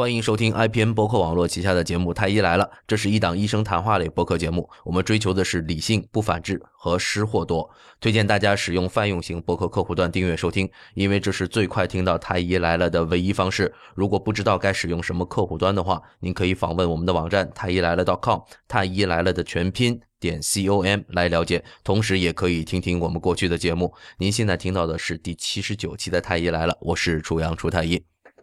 [0.00, 4.66] 欢迎收听 IPN 博客网络旗下的节目《太医来了》，这是一档医生谈话类播客节目。
[4.82, 7.68] 我们追求的是理性、不反制和失货多。
[8.00, 13.70] 推荐大家使用泛用型博客客户端订阅收听，因为这是最快听到《太医来了》的唯一方式。
[13.94, 21.62] 如果不知道该使用什么客户端的话，您可以访问我们的网站太医来了 .com，太医来了的全拼点 com 来了解。
[21.84, 23.92] 同时，也可以听听我们过去的节目。
[24.16, 28.02] 您现在听到的是第七十九期的《太医来了》，我是楚阳楚太医。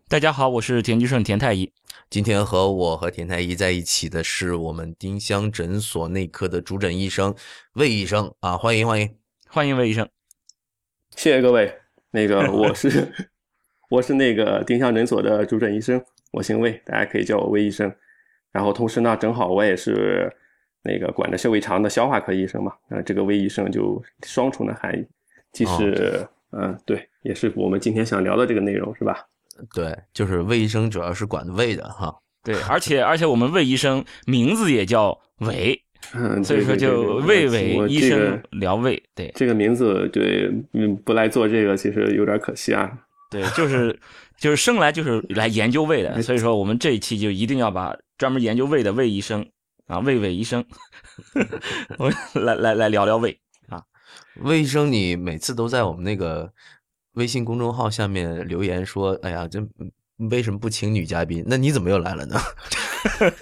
[0.09, 1.69] 大家好，我是田居胜田太医。
[2.09, 7.35] 今天和我和田太医在一起的是我们丁香诊所内科的主诊医生
[7.73, 9.13] 魏医生啊，欢迎欢迎
[9.49, 10.07] 欢迎魏医生，
[11.13, 11.77] 谢谢各位。
[12.11, 13.13] 那个 我是
[13.89, 17.93] 我是那个丁香诊所的主诊医生，我姓魏，大家可以叫我魏医生。
[18.53, 20.33] 然后同时呢，正好我也是
[20.83, 25.05] 那个管着小胃肠的消化科医生嘛，那这个魏医生就双重的含义，
[25.51, 29.27] 既是嗯对，也是我们今天想聊的这个内容是吧？
[29.73, 32.13] 对，就是魏医生主要是管胃的哈。
[32.43, 39.03] 对，而且而且我们魏医生名字也叫伟，嗯，所以说就魏伟医生聊胃。
[39.13, 42.89] 对，这个名字对，嗯，不来做这个其实有点可惜啊。
[43.29, 43.99] 对，就是
[44.37, 49.45] 就是生来就是来研究胃的，所以说我们这一期就一定要把专门研究胃的魏医生
[49.87, 50.63] 啊，魏伟医生，
[51.99, 53.83] 我来来来聊聊胃啊。
[54.41, 56.49] 魏医生，你每次都在我们那个。
[57.17, 59.59] 微信公众号下面留言说：“哎呀，这
[60.29, 61.43] 为什么不请女嘉宾？
[61.47, 62.39] 那你怎么又来了呢？”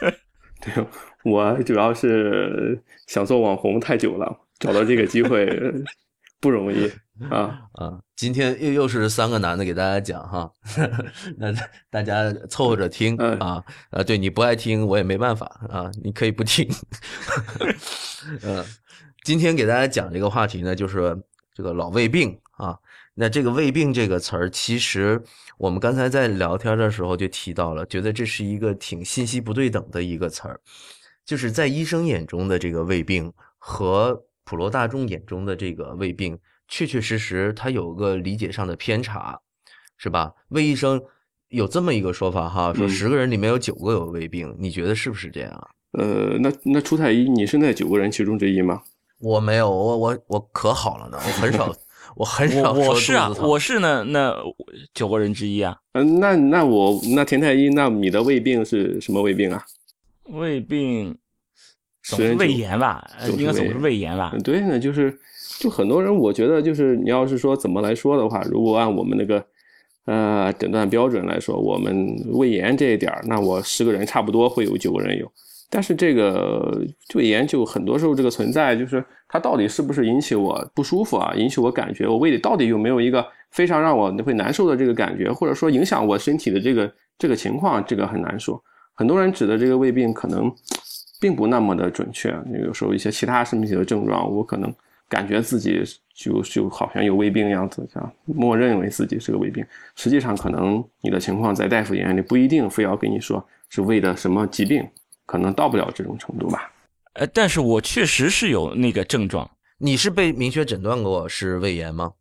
[0.62, 0.86] 对，
[1.24, 5.48] 我主要是想做网红太久了，找到这个机会
[6.40, 6.90] 不容易
[7.30, 8.00] 啊啊！
[8.16, 10.52] 今天又又是三个男的给大家讲哈，
[11.38, 11.54] 那
[11.90, 14.04] 大家凑合着听啊啊！
[14.04, 16.68] 对你不爱听我也没办法啊，你可以不听。
[18.44, 18.64] 嗯，
[19.24, 21.18] 今天给大家讲这个话题呢，就是
[21.54, 22.45] 这个老胃病啊。
[23.18, 25.24] 那这个胃病这个词儿，其实
[25.58, 30.60] 我们刚才在聊天的时候就提到了，觉得这是一个挺信息不对等的一个词儿，
[31.26, 36.38] 就是在医生眼中的这个胃病和普罗大众眼中的这个胃病，
[36.68, 39.40] 确确实实它有个理解上的偏差，
[39.98, 40.34] 是吧？
[40.50, 41.02] 魏医生
[41.48, 45.70] 有这么一个说法哈，说十个人里面有九个有胃病，你觉得是不是这样啊？
[45.94, 48.84] 呃，那那初太医，你是那九个人其中之一吗？
[49.20, 51.74] 我没有，我我我可好了呢，我很少。
[52.16, 54.34] 我很少，我是啊，我是那那
[54.94, 55.78] 九个人之一啊。
[55.94, 59.64] 嗯，那那我那田太医，那你的胃病是什么胃病啊？
[60.30, 61.16] 胃病
[62.02, 63.06] 是胃炎吧？
[63.38, 64.34] 应该总是胃炎吧？
[64.44, 65.18] 对，呢就是
[65.60, 69.46] 就很多人，我觉得就是你要是说怎么来说的话，如果按我们那个
[70.06, 75.30] 呃诊断标准来说，我们胃炎这一点那我十个人差不多会有九个人有。
[75.76, 79.04] 但是这个就研究很多时候这个存在就是。
[79.28, 81.34] 它到底是不是引起我不舒服啊？
[81.36, 88.64] 引起我感觉我胃里到底有没有一个非常让我会难受的这个感觉，或者说影响我身体的这个这个情况，这个很难说。
[88.94, 90.50] 很多人指的这个胃病可能
[91.20, 92.34] 并不那么的准确。
[92.64, 94.74] 有时候一些其他身体的症状，我可能
[95.10, 95.84] 感觉自己
[96.14, 99.66] 就就好像有胃病样子，像默认为自己是个胃病。
[99.96, 104.88] 实际上，可能你的情况在大夫眼里不一定非要跟你说是胃的什么疾病，
[105.26, 106.72] 可能到不了这种程度吧。
[107.14, 109.50] 呃，但是我确实是有那个症状。
[109.78, 112.14] 你是被明确诊断过是胃炎吗？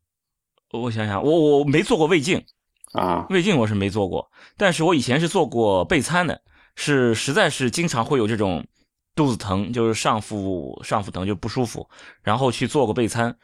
[0.72, 2.44] 我想想，我我没做过胃镜
[2.92, 4.30] 啊，胃镜我是没做过。
[4.56, 6.42] 但是我以前是做过备餐的，
[6.74, 8.66] 是实在是经常会有这种
[9.14, 11.88] 肚子疼，就是上腹上腹疼就不舒服，
[12.22, 13.36] 然后去做过备餐。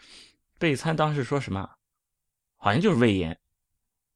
[0.58, 1.70] 备餐当时说什么？
[2.56, 3.38] 好像就是胃炎，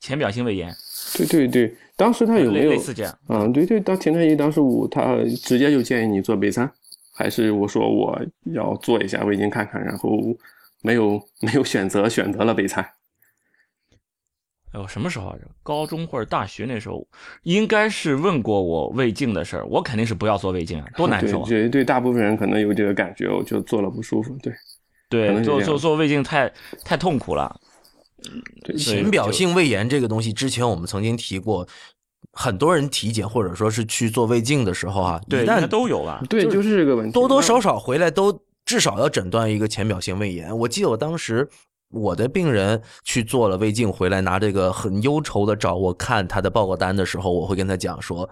[0.01, 0.75] 浅表性胃炎。
[1.17, 3.19] 对对对，当时他有没有类似这样？
[3.29, 6.71] 嗯，对对，当田太医当时我他直接就建议你做备餐。
[7.17, 8.21] 还是我说我
[8.53, 10.19] 要做一下胃镜看看，然后
[10.83, 12.85] 没有没有选择，选择了备餐。
[14.73, 15.37] 哎呦，什么时候啊？
[15.63, 17.07] 高中或者大学那时候，
[17.45, 19.65] 应该是问过我胃镜的事儿。
[19.67, 21.45] 我肯定是不要做胃镜啊，多难受。
[21.45, 24.37] 对对，大部分人可能有这个感觉，我就做了不舒服。
[24.43, 24.53] 对
[25.09, 26.53] 对，做做做胃镜太
[26.85, 27.61] 太痛苦了。
[28.79, 31.67] 浅表性胃炎这个东西，之前我们曾经提过。
[32.37, 40.57] 很多人体检或者说是去做胃镜的时候啊，对，但都有吧，对，就是这个问题，多多少少回来都至少要诊断一个浅表性胃炎。
[40.59, 41.49] 我记得我当时
[41.91, 48.29] 我的病人去做了胃镜回来，拿这个很忧愁的找我看他的报告单的时候，我会跟他讲说，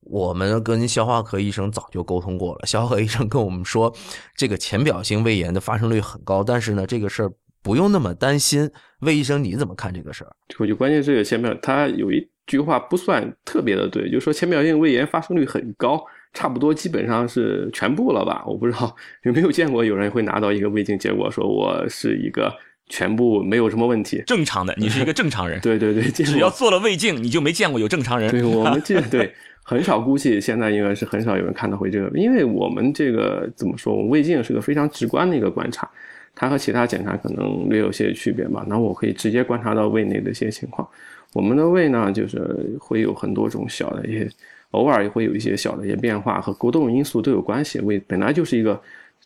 [0.00, 3.94] 我们跟消化科医生早就沟通过了，消化科医生跟我们说，
[4.34, 7.32] 这个浅表性胃炎的发生率很高，但是呢，这个事儿
[7.66, 8.70] 不用那么担心。
[9.00, 10.30] 魏医生你怎么看这个事儿？
[10.60, 12.28] 我就关键这个浅表，他有一。
[12.46, 16.00] 句话不算特别的对，就是说浅表性胃炎发生率很高，
[16.32, 18.44] 差不多基本上是全部了吧？
[18.46, 22.54] 我不知道有没有见过有人会拿到一个胃镜结果说我是一个
[22.88, 25.58] 全部没有什么问题，正常的，你是一个正常人。
[25.66, 28.30] 对对对，只要做了胃镜，你就没见过有正常人。
[28.30, 29.34] 对我们这 对
[29.64, 35.90] 很少，估计现在应该是很少有人看到会这个，因为我们这个怎么说，我们胃镜是个非常直观的一个观察，
[36.36, 38.64] 它和其他检查可能略有些区别吧。
[38.68, 40.88] 那我可以直接观察到胃内的一些情况。
[41.32, 42.38] 我们的胃呢，就是
[42.78, 44.30] 会有很多种小的一些，
[44.70, 47.80] 偶尔也会有一些小的一些变化，和多种因素都有关系。
[47.80, 48.80] 胃本来就是一个。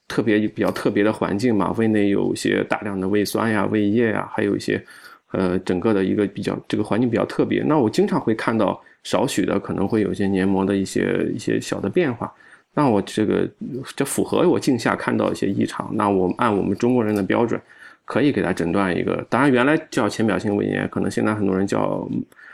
[0.09, 4.83] 特别比较特别的环境嘛，胃内有一些大量的胃酸呀、胃液呀，还有一些，
[5.31, 7.63] 呃，整个的一个比较这个环境比较特别。
[7.63, 12.33] 那我经常会看到少许的可能会有一些黏膜的一些一些小的变化。
[12.75, 13.49] 那我这个
[13.97, 15.91] 这符合我镜下看到一些异常。
[15.95, 17.61] 那我按我们中国人的标准，
[18.05, 19.25] 可以给他诊断一个。
[19.29, 22.09] 当然原来叫浅表性胃炎，可能现在很多人叫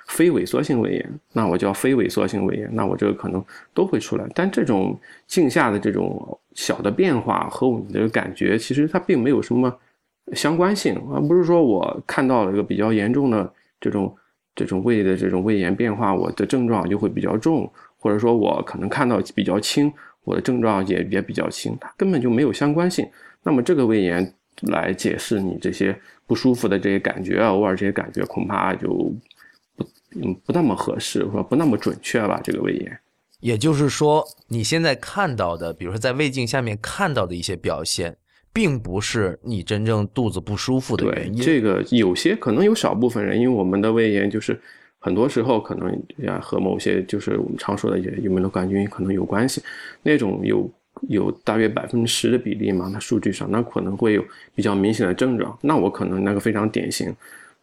[0.07, 1.21] 非萎缩性胃炎。
[1.33, 4.27] 那我叫非萎缩性胃炎，那我这个可能都会出来。
[4.35, 6.39] 但这种镜下的这种。
[6.57, 9.71] 小的变化和我们的感觉，其实它并没有什么
[10.33, 14.17] 相关性，而不是说我看到了一个比较严重的这种
[14.55, 19.93] 这种胃的这种胃炎变化，我的症状就会比较重，或者说我可能看到比较轻，
[20.25, 23.07] 我的症状也也比较轻，它根本就没有相关性。
[23.43, 29.85] 那么这个胃炎来解释你这些不舒服的这些感觉啊，偶尔这些感觉恐怕就不
[30.15, 32.41] 嗯不那么合适，或者不那么准确吧？
[32.43, 32.99] 这个胃炎。
[33.41, 38.17] 也就是说，你现在看到的，比如说在胃镜下面看到的一些表现，
[38.53, 41.41] 并不是你真正肚子不舒服的原因。
[41.41, 44.59] 这个有些可能有少部分人，因为我们的胃炎就是
[45.07, 49.63] 很多时候可能呀和某些就是我们常说的有有没有杆菌可能有关系。
[50.03, 50.69] 那种有
[51.09, 55.57] 有大约百分之十的比例嘛，那数据上那可能会有比较明显的症状。
[55.63, 57.15] 那我可能那个非常典型。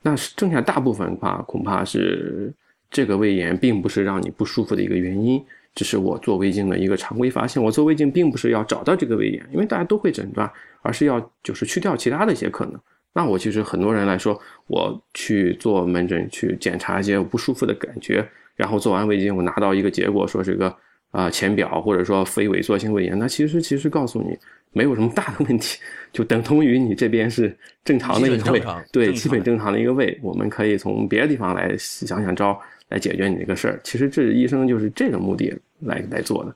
[0.01, 2.53] 那剩下大部分的话，恐怕是
[2.89, 5.43] 这个胃炎并不是让你不舒服的一个原因。
[5.75, 7.61] 这是我做胃镜的一个常规发现。
[7.61, 10.49] 我做胃镜并不是要找到这个胃炎，因为大家都会诊断，
[10.81, 12.79] 而是要就是去掉其他的一些可能。
[13.13, 20.75] 那我其实很多人来说，我去做门诊去检查一些不舒服的感觉，然后做完胃镜，我拿到一个结果说这个
[21.11, 24.37] 啊浅表或者说非萎缩性胃炎，那其实其实告诉你
[24.71, 25.79] 没有什么大的问题，
[26.11, 27.55] 就等同于你这边是
[27.85, 28.61] 正常的一个胃，
[28.91, 30.19] 对，基本正常的一个胃。
[30.21, 32.59] 我们可以从别的地方来想想招。
[32.89, 36.55] 来解决你这个事儿，其实这医生就是这个目的来来做的。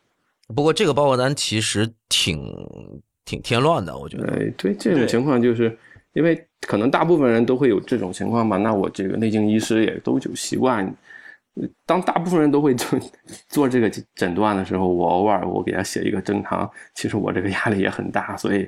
[0.54, 2.40] 不过这个报告单其实挺
[3.26, 4.52] 挺添乱的，我觉得。
[4.56, 5.76] 对这种情况，就是
[6.14, 8.58] 因为可能大部分人都会有这种情况吧。
[8.58, 10.92] 那我这个内镜医师也都有习惯，
[11.86, 13.00] 当大部分人都会做
[13.50, 18.68] 做这个诊断的时候，我偶尔我给他写一个正常，其实我这个压力也很大，所以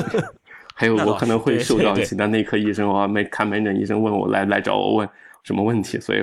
[0.74, 5.08] 还有我可能会受到其他内科医生啊、没看门诊医生问我来来找我问
[5.42, 6.20] 什么问题，所以。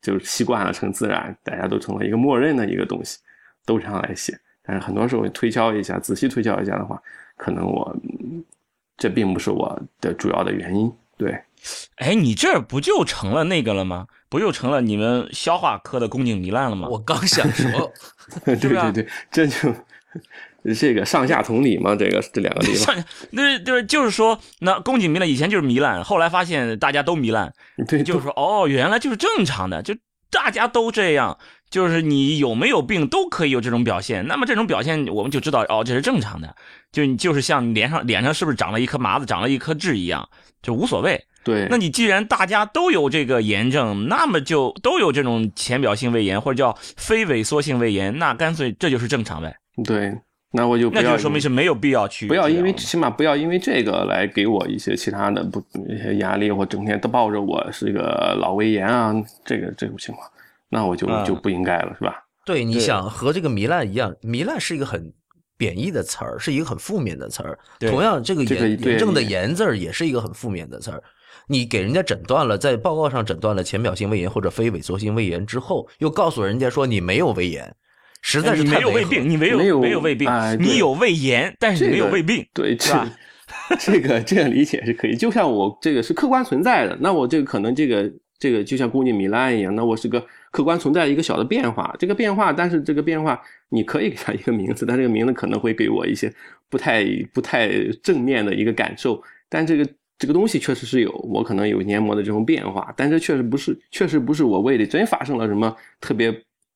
[0.00, 3.18] 就是习惯了成自然，大家都成了一个默认的一个东西，
[3.66, 4.32] 都这样来写。
[4.62, 7.02] 但是很多时候推敲一下，仔细推敲一下的话，
[7.36, 7.94] 可能我
[8.98, 10.92] 这并不是我的主要的原因。
[11.16, 11.40] 对，
[11.96, 14.06] 哎，你这不就成了那个了吗？
[14.28, 16.86] 不就成了你们消化科的宫颈糜烂了吗？
[16.90, 17.90] 我刚想说，
[18.44, 19.72] 对对对，这就。
[20.76, 22.94] 这个上下同理嘛，这个这两个地方，
[23.30, 27.50] 那就是就是说，那宫颈糜烂以前就是糜烂，后来发现大家都糜烂，
[27.86, 29.94] 对，就是说，哦，原来就是正常的，就
[30.30, 31.38] 大家都这样，
[31.70, 36.54] 就是你有没有病都可以有这种表现，那么这种表现我们就知道，哦，这是正常的，
[36.92, 40.28] 就你就是像脸上脸上是不是长了一颗麻子，长了一颗痣一样，
[40.62, 41.22] 就无所谓。
[41.44, 49.54] 对，那你既然大家都有这个炎症，那么就都有这种浅表性胃炎或者叫非萎缩性胃炎，那干脆这就是正常呗。
[49.84, 50.12] 对。
[50.50, 59.14] 那我就不要，说明是没有必要去，不要因为起码不要因为这个来给我一些其他的不一些压力，或整天都抱着我是一个老胃炎啊，
[59.44, 60.26] 这个这种情况，
[60.70, 62.24] 那我就就不应该了，是吧？
[62.46, 65.12] 对，你想和这个糜烂一样，糜烂是一个很
[65.58, 67.58] 贬义的词儿，是一个很负面的词儿。
[67.80, 71.02] 同样，这个炎炎症的炎字儿也是一个很负面的词儿。
[71.46, 77.76] 你给人家诊断了，在报告上诊断了浅表性胃炎或者非萎缩性胃炎之后，又告诉人家说你没有胃炎。
[78.20, 83.08] 实在是没有胃病，你没有没有胃病，你有胃炎，但是你没有胃病，对，是吧？
[83.80, 85.16] 这个这样理解是可以。
[85.16, 91.94] 就像我这个是客观存在的，那我这个可能这个这个就像宫颈糜烂一样，那我是个客观存在一个小的变化。
[91.98, 96.32] 这个变化，但是这个变化你可以给它一个名字，但这个名字可能会给我一些
[96.68, 97.70] 不太不太
[98.02, 99.22] 正面的一个感受。
[99.48, 106.34] 但这个这个东西确实是有，我可能有黏膜的这种变化，但这确实不是，确实不是我胃里真发生了什么特别。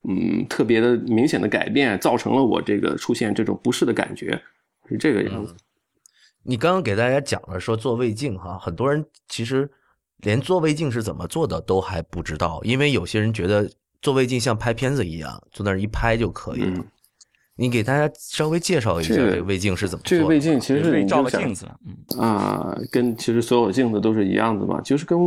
[0.08, 4.40] 嗯，特别的明显的改变，造成了我这个出现这种不适的感觉，
[4.88, 5.54] 是这个样子。
[6.42, 9.70] 你刚刚给大家讲了说做胃镜哈，很多人其实
[10.18, 16.84] 连做胃镜是怎么做的都还不知道，因为有些人觉得做胃镜像拍片子一样，坐那儿一拍就可以了。
[17.56, 20.16] 你给大家稍微介绍一下这个胃镜是怎么做的？
[20.16, 21.66] 这个胃镜其实照个镜子，
[22.16, 25.18] 嗯啊，跟其实所有镜子都是一样的嘛，就是跟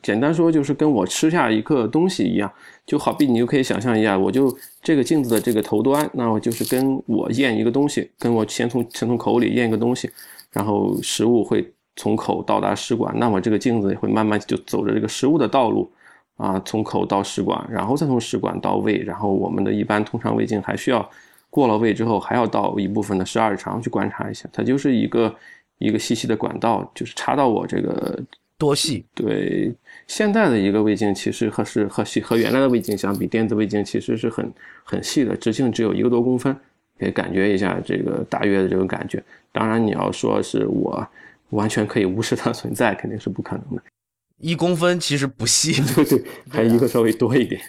[0.00, 2.50] 简单说就是跟我吃下一个东西一样，
[2.86, 10.08] 就好比你就可以想象一下，我就这个镜子的这个头端，那我就是跟我咽一个东西，跟我先从先从口里咽一个东西，
[10.52, 15.90] 然后食物会从口到达食管，那么这个镜子会慢慢就走着这个食物的道路。
[16.38, 21.08] 啊，从口到食管，然后再从食管到胃，然后我们的一般通常胃镜还需要
[21.52, 25.34] 过了胃之后，还要到一部分的十二指肠去观察一下，它就是一个
[25.76, 28.18] 一个细细的管道，就是插到我这个
[28.56, 29.04] 多细。
[29.14, 29.70] 对，
[30.06, 34.50] 现在的一个胃镜其实和是和和原来的胃镜相比，电子胃镜其实是很
[34.82, 36.56] 很细的，直径只有一个多公分，
[36.98, 39.22] 可以感觉一下这个大约的这种感觉。
[39.52, 41.06] 当然，你要说是我
[41.50, 43.82] 完全可以无视它存在，肯定是不可能的。
[44.38, 47.60] 一公分其实不细， 对对，还一个稍微多一点。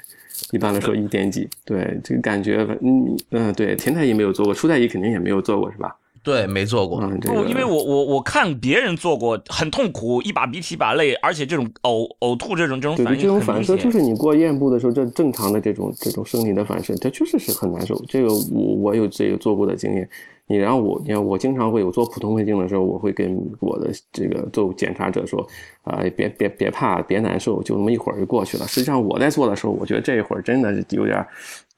[0.51, 5.95] 一般来说一点几，对这个感觉，嗯嗯，对，田太医没有做过，初太医肯定也没有做过，是吧？
[6.23, 6.99] 对，没做过。
[7.21, 18.01] 不，因为我我我看别人做过，很痛苦，一把鼻涕一把泪，而且这种呕呕吐这种这种反应，这种反射就是你过咽部的时候，这正常的这种这种生理的反射，它确实是很难受。
[18.07, 20.09] 这个我我有这个做过的经验。
[20.45, 25.39] 你让我，你看我经常会有做普通胃镜的时候，我会跟我的这个做检查者说，
[25.83, 28.67] 啊，别别别怕，别难受，就那么一会儿就过去了。
[28.67, 31.25] 实际上我在做的时候，我觉得这一会儿真的是有点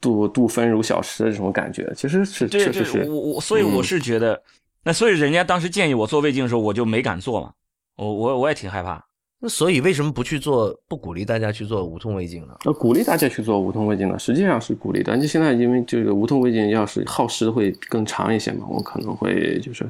[0.06, 3.10] 度度分如小时的这种感觉，其实是确实是。
[3.10, 4.40] 我我所以我是觉得，
[4.84, 7.52] 那所以人家当时建议我做胃镜的时候，我就没敢做嘛，
[7.98, 9.04] 我我我也挺害怕。
[9.40, 10.74] 那所以为什么不去做？
[10.88, 12.56] 不鼓励大家去做无痛胃镜呢？
[12.64, 15.18] 呃，鼓励大家去做无痛胃镜呢，实际上是鼓励的。
[15.18, 19.86] 就现在因为这个无痛胃镜要是耗时会更长一些嘛，我可能会就是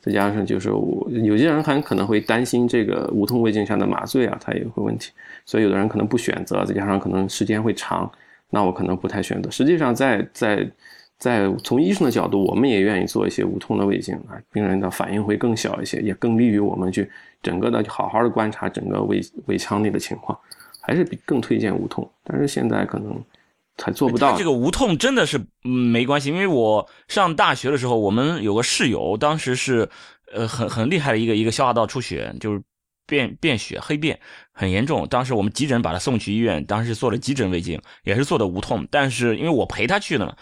[0.00, 5.10] 再加上就是我有些人还可能会担心这个无痛胃镜下的麻醉啊，它也会问题，
[5.46, 8.10] 所以有的人可能不选择，再加上可能时间会长，
[8.50, 9.50] 那我可能不太选择。
[9.50, 10.70] 实际上在在
[11.18, 17.10] 在从医生的角度，我们也愿意做一些无痛的胃镜啊，病人的反应会更小一些，也更利于我们去。
[17.42, 20.38] 整个的好好的观察整个胃胃腔内的情况，
[20.82, 22.06] 还是比更推荐无痛。
[22.22, 23.18] 但是现在可能
[23.78, 24.36] 还做不到。
[24.36, 29.88] 这个无痛真的是没关系，因为我上大学的时候，我们有个室友，当时是
[30.34, 32.62] 呃很很厉害的一个一个消化道出血，就是
[33.10, 34.18] 便便血黑便
[34.52, 35.06] 很严重。
[35.08, 38.86] 当时我们急诊把他送去医院，当时做了急诊胃镜，也是做的无痛。
[38.90, 40.36] 但是因为我陪他去的。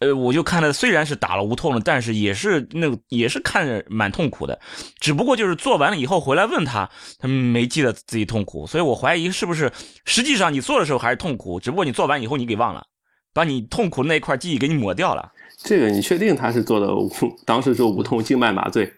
[0.00, 4.60] 呃，我就看他，虽然是打了无痛了，但是也是那也是看着蛮痛苦的，
[5.00, 9.72] 只不过就是做完了以后回来问他，他没记得自己痛苦，所以我怀疑是不是
[10.04, 12.86] 实际上你做的时候还是痛苦，只不过你做完以后你给忘了，
[13.34, 15.32] 把你痛苦那块记忆给你抹掉了。
[15.56, 17.10] 这个你确定他是做的无
[17.44, 18.88] 当时做无痛静脉麻醉？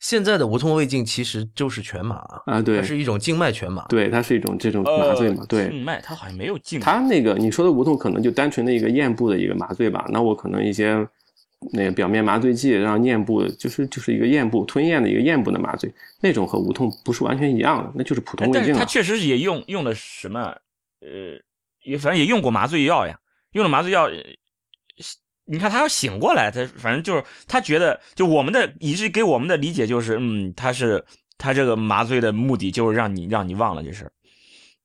[0.00, 2.16] 现在的无痛胃镜其实就是全麻
[2.46, 11.06] 啊，对，它是一种静脉全麻，对，它是一种这种麻醉嘛，对，静脉它好像没有静，它那个你说的无痛可能就单纯的一个咽部的一个麻醉吧，那我可能一些
[11.72, 18.68] 那个表面麻醉剂让咽部就是就是一个咽部吞咽的一个咽部的麻醉，那种和无痛不是完全一样的，那就是普通胃镜。
[18.68, 20.40] 但是它确实也用用的什么，
[21.00, 21.38] 呃，
[21.84, 23.18] 也反正也用过麻醉药呀，
[23.52, 24.08] 用了麻醉药。
[25.50, 31.04] 你看他要醒过来，他反正就是他觉得，就我们的以致给我们的理解就是，嗯，他是
[31.36, 34.10] 他这个麻醉的目的就是让你让你忘了这事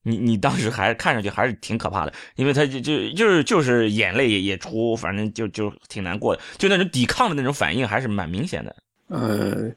[0.08, 8.76] 你你当时还看上去还是挺可怕的，因为他就就就是就是眼泪也也出，反正就就挺难过的，就那种抵抗的那种反应还是蛮明显的。
[9.08, 9.72] 呃，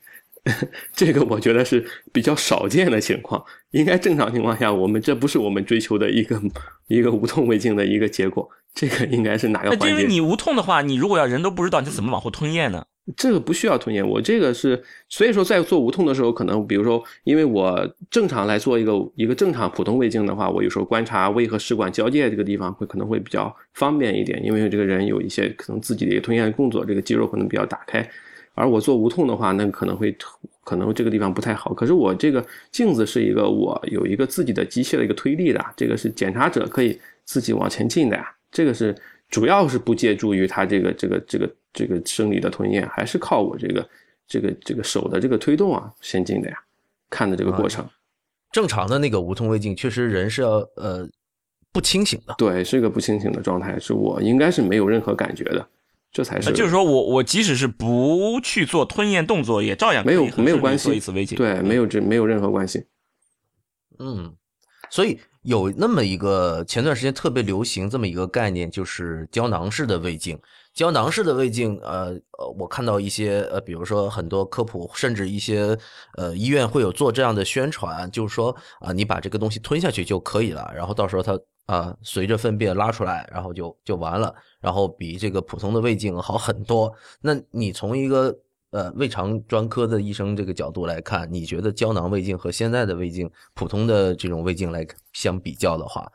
[0.95, 6.41] 这个我觉得是比较少见的情况，应该正常情况下，我们这不是我们追求的一个
[6.89, 8.49] 一个无痛胃镜的一个结果。
[8.75, 9.89] 这个应该是哪个环节？
[9.89, 12.85] 因为你无痛的话，你如果要人都不知道，你怎么往后吞咽呢？
[13.17, 28.07] 这个不需要吞咽，我这个是，所以说在做无痛的时候，可能比如说，因为我正常来做一个一个正常普通胃镜的话，我有时候观察胃和食管交界这个地方会可能会比较方便一点，因为这个人有一些可能自己的一个吞咽动作，这个肌肉可能比较打开。
[28.53, 30.15] 而我做无痛的话，那可能会
[30.63, 31.73] 可能这个地方不太好。
[31.73, 38.35] 可是我这个镜子是一个我有一个自己的机械的一个推力的，这个是检查者可以自己往前进的呀。
[38.51, 38.95] 这个是
[39.29, 43.89] 主要是不借助于他这个这个这个这个生理的吞咽，还是靠我这个
[44.27, 46.59] 这个这个手的这个推动啊先进的呀，
[47.11, 47.87] 看的这个过程。
[48.51, 51.07] 正常的那个无痛胃镜，确实人是要呃
[51.71, 55.69] 不清醒的，对，是一个不清醒的状态，是我应该是没有任何感觉的，
[56.11, 56.51] 这才是。
[56.53, 62.87] 就是说我我即使是不去做吞咽动作，也照样没有没有关系做一次胃镜，对，没有这没有任何关系。
[63.99, 64.35] 嗯，
[64.89, 65.21] 所以。
[65.43, 70.39] 有那么一个前段时间特别流行这么一个概念，就是胶囊式的胃镜。
[70.75, 75.77] 胶囊式的胃镜，呃呃，我看到一些呃，比如说很多科普，甚至一些
[76.17, 86.93] 呃医院会有做这样的宣传，就是说啊，你把这个东西吞下去就可以了，然后到时候它啊，随着粪便拉出来，然后就就完了，然后比这个普通的胃镜好很多。
[87.21, 88.33] 那你从一个
[88.71, 96.11] 呃胃肠专科的医生这个角度来看，你觉得胶囊胃镜和现在的胃镜，普通的这种胃镜来相比较的话，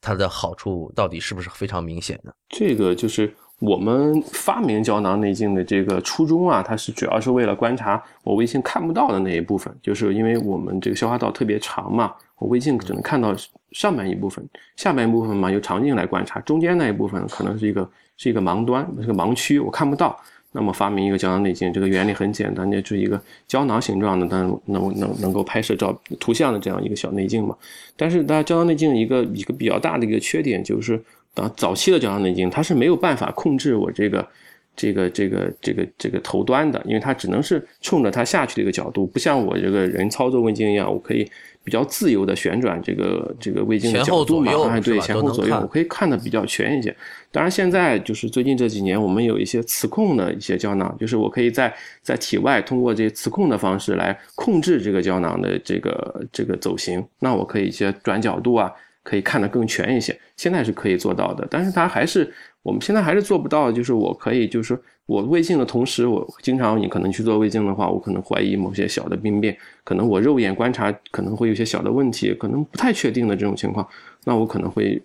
[0.00, 2.32] 它的好处到底是不是非常明显呢？
[2.48, 12.14] 这个就是我们发明胶囊内镜的这个初衷啊，它是主要是为了观察我胃镜看不到的那一部分，就是因为我们这个消化道特别长嘛。
[12.38, 13.32] 我胃镜只能看到
[13.70, 14.44] 上半一部分，
[14.74, 20.20] 下半一部分嘛由肠镜来观察，中间那一部分可能是一个是一个盲端，是个盲区，我看不到。
[20.52, 27.56] 那么发明一个胶囊内镜，这个原理很简单，就是一个胶囊形状的，能能能能够拍摄照图像的这样一个小内镜嘛。
[27.96, 31.02] 但是它胶囊内镜一个一个比较大的一个缺点就是，
[31.34, 34.26] 啊早期的胶囊内镜它是没有办法控制我这个。
[34.74, 41.30] 这个这个这个这个头端的，因为它只能是冲着它下去的一个角度，不像我这个人操作问镜一样，我可以
[41.64, 46.94] 比较自由的旋转这个这个胃镜的角度嘛，哎，对，前后左右，我可以看的比较全一些。
[47.30, 58.70] 当然，现在就是最近这几年，我们有一些磁控的一些胶囊，就是我可以在在体外通过这些磁控的方式来控制这个胶囊的这个这个走形，那我可以一些转角度啊，
[59.02, 60.18] 可以看得更全一些。
[60.36, 62.32] 现在是可以做到的，但是它还是。
[62.64, 73.84] 我们现在还是做不到，就是我可以，就是我胃镜的同时，我经常你可能去做胃镜的话，我可能怀疑某些小的病变，可能我肉眼观察可能会有些小的问题，可能不太确定的这种情况，
[74.22, 75.02] 那我可能会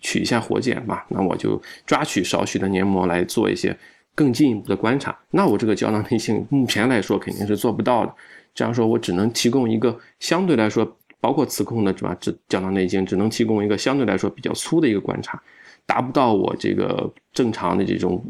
[0.00, 3.76] 取一下活检吧，那我就抓取少许的黏膜来做一些
[4.14, 5.18] 更进一步的观察。
[5.32, 8.14] 那我这个胶囊 内镜目前来说肯定是做不到的，
[8.54, 12.16] 这样说我只能提供一个相对来说，包括磁控的是吧？
[12.20, 15.40] 这胶囊内镜只能提供一个相对来说比较粗的一个观察。
[15.86, 18.20] 达不到我这个正常的这种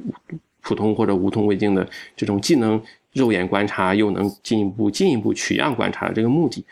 [0.60, 2.82] 普通或者无痛胃镜的这种既能
[3.12, 6.62] 肉眼观察又能进一步进一步取样观察的这个目的，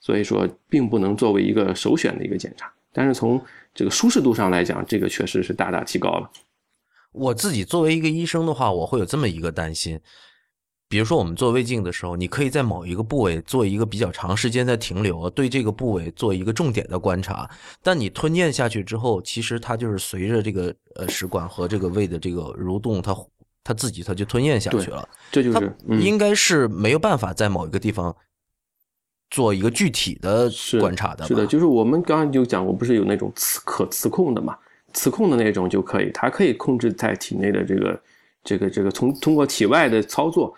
[0.00, 2.70] 所以说并不能作为一个首选的一个检查。
[2.92, 3.40] 但是从
[3.74, 6.30] 这个舒适度上来讲，这个确实是大大提高了。
[7.12, 9.98] 我自己作为一个医生的话，我会有这么一个担心。
[10.90, 17.48] 比如说，我们做胃镜的时候，你可以在某一个部位做一个比较长时间的停留，对这个部位做一个重点的观察。
[17.80, 23.16] 但你吞咽下去之后，其实它就是随着这个呃食管和这个胃的这个蠕动，它
[23.62, 25.08] 它自己它就吞咽下去了。
[25.30, 28.12] 这就是应该是没有办法在某一个地方
[29.30, 30.50] 做一个具体的
[30.80, 31.24] 观察的。
[31.24, 34.58] 是的，就是我们刚刚就讲过，不是有那种磁可磁控的嘛？
[34.92, 38.02] 磁控的那种就可以，它可以控制在体内的这个
[38.42, 40.52] 这个这个从通过体外的操作。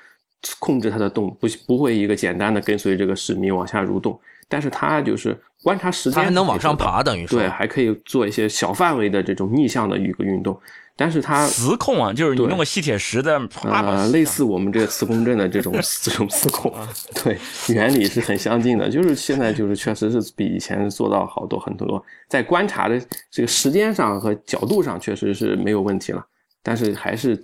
[0.58, 10.58] 控制它的动不不会一个简单的跟随这个使命往下蠕动，但是它就是观察时间，它还能往上爬，等于说对，还可以做一些小范围的这种逆向的一个运动。
[10.94, 16.72] 但是它磁控啊，就是你用个吸铁石在啊，类似我们这个磁共振的这种 这种磁控，
[17.24, 18.90] 对，原理是很相近的。
[18.90, 23.00] 就是现在就是确实是比以前做到好多很多，在观察的
[23.30, 26.24] 这个时间上和角度上确实是没有问题了，
[26.62, 27.42] 但是还是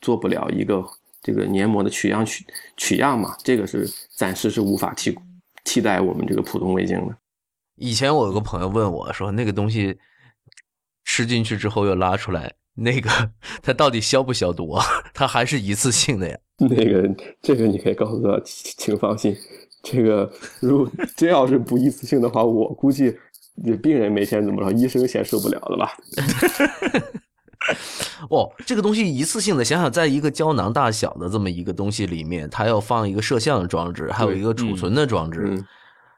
[0.00, 0.84] 做不了一个。
[1.28, 2.42] 这个黏膜的取样取
[2.78, 3.86] 取样嘛，这个是
[4.16, 5.14] 暂时是无法替
[5.62, 7.14] 替代我们这个普通胃镜的。
[7.74, 9.98] 以前我有个朋友问我说，那个东西
[11.04, 13.10] 吃进去之后又拉出来，那个
[13.60, 14.82] 它到底消不消毒啊？
[15.12, 16.38] 它还是一次性的呀？
[16.56, 19.36] 那个这个你可以告诉他，请放心，
[19.82, 23.14] 这个如果真要是不一次性的话，我估计
[23.82, 25.92] 病人每天怎么着，医生先受不了了吧。
[28.30, 35.40] 哦，这个东西一次性的，想想在一个胶囊大小的这么一个东西里面，它要放一个摄像装置，还有一个储存的装置，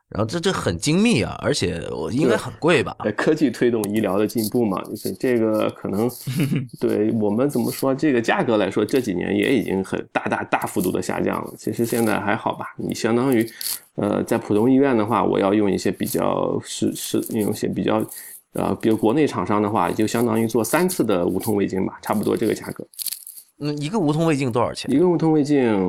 [0.08, 2.96] 然后这这很精密啊，而且我应该很贵吧？
[3.16, 6.10] 科技推动医疗的进步嘛，就是这个可能
[6.80, 11.54] 对我们怎么说，这个价格来说，这几年也已经很大大大幅度的下降了。
[11.56, 12.66] 其实现在还好吧？
[12.76, 13.48] 你相当于
[13.96, 18.04] 呃，在普通医院的话，我要用一些比较是是用一些比较。
[18.54, 22.86] 呃，比如国内厂商的话，就相当于做三次的无痛胃镜吧，差不多这个价格。
[23.60, 24.90] 嗯，一个无痛胃镜多少钱？
[24.90, 25.88] 一个无痛胃镜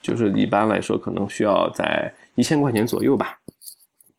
[0.00, 3.38] 就是一般来说可能需要在一千块钱左右吧。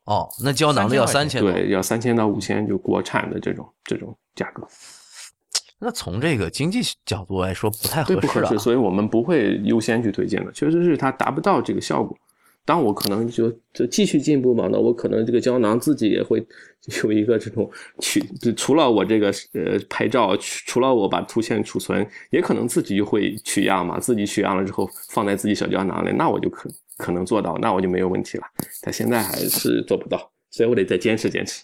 [0.05, 1.41] 哦，那胶囊的要三千？
[1.41, 4.67] 对，要三千到五千，就国产的这种这种价格。
[5.79, 8.57] 那从这个经济角度来说，不太合适啊。
[8.57, 12.17] 所以我们不会优先去推荐的，确实是它达不到这个效果。
[12.65, 16.45] 当我可能就就继续进步嘛，那我可能这个胶囊自己也会
[17.03, 18.21] 有一个这种取，
[18.55, 28.43] 除了我这个呃拍照，除了我把图片储存，也可能自己就会取样嘛，自己取样了之后放在自己小胶囊里，那我就可可能做到，那我就没有问题了。
[28.81, 31.63] 但现在还是做不到，所以我得再坚持坚持。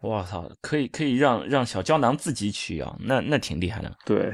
[0.00, 3.96] 我操，可以可以让让小胶囊自己取样，那那挺厉害的。
[4.04, 4.32] 对，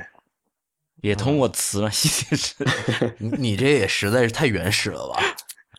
[1.03, 1.91] 也通过磁了。
[3.19, 5.21] 你你这也实在是太原始了吧？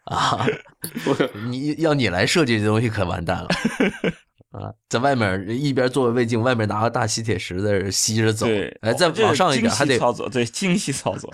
[0.08, 0.46] 啊，
[1.50, 3.48] 你要你来设计这东西可完蛋了。
[4.52, 8.46] 啊，在外面一边做胃镜，外面拿个大吸铁石在这吸着走。
[8.46, 11.32] 对，哎，再往上一点还得操作，对，精细操作。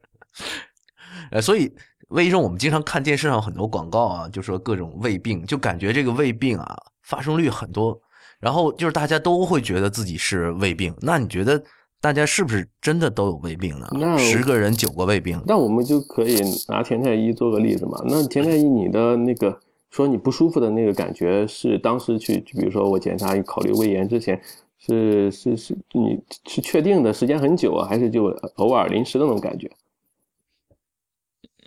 [1.30, 1.72] 呃，所以
[2.08, 8.00] 魏医生，我们经常看电视上很多广告啊，就说各种胃病，就感觉这个胃病啊发生率很多，
[8.40, 10.96] 然后就是大家都会觉得自己是胃病。
[11.02, 11.62] 那你觉得
[12.00, 13.86] 大家是不是真的都有胃病呢？
[13.92, 15.40] 那十个人九个胃病。
[15.46, 18.02] 那我们就可以拿田太医做个例子嘛。
[18.06, 19.60] 那田太医，你的那个
[19.90, 24.40] 说你不舒服的那个感觉是当时去，就比如说我检查考虑胃炎之前，
[24.78, 28.24] 是是是，你是确定的时间很久啊，还是就
[28.56, 29.70] 偶尔临时的那种感觉？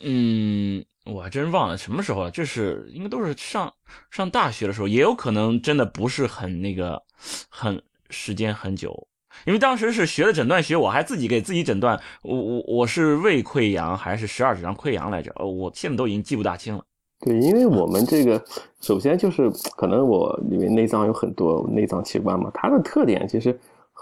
[0.06, 3.72] 嗯，我还真忘了什么时候了，这是应该都是上
[4.10, 7.04] 上大学的时候，也有可能真的不是很那个，
[7.50, 9.08] 很时间很久，
[9.46, 15.32] 因为当时是学的诊断学，我还自己给自己诊断，我我我是胃溃疡还是十二指肠溃疡来着？
[15.36, 16.84] 呃我现在都已经记不大清了。
[17.20, 18.44] 对，因为我们这个
[18.82, 23.58] 首先就是可能我因为内脏有很多内脏器官嘛，它的特点其实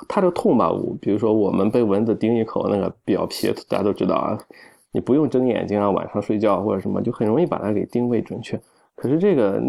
[0.07, 4.37] 它的痛吧，我比如说我们被蚊子叮一口那个表皮，大家都知道啊。
[4.93, 8.59] 你不用睁眼睛啊，晚上睡觉或者什么，就很容易把它给定位准确。
[8.95, 9.61] 可是这个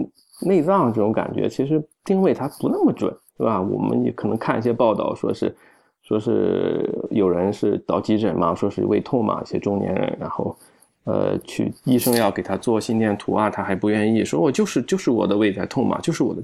[0.44, 3.60] 内脏这种感觉，其实定位它不那么准，是吧？
[3.60, 5.54] 我们也可能看一些报道，说是
[6.02, 10.56] 说是有人是到急诊嘛，说是胃痛嘛，一些中年人，然后
[11.04, 16.42] 呃去医生要给他做心电图啊，他还不愿意，说我就是就是我的胃在痛嘛，就是我的，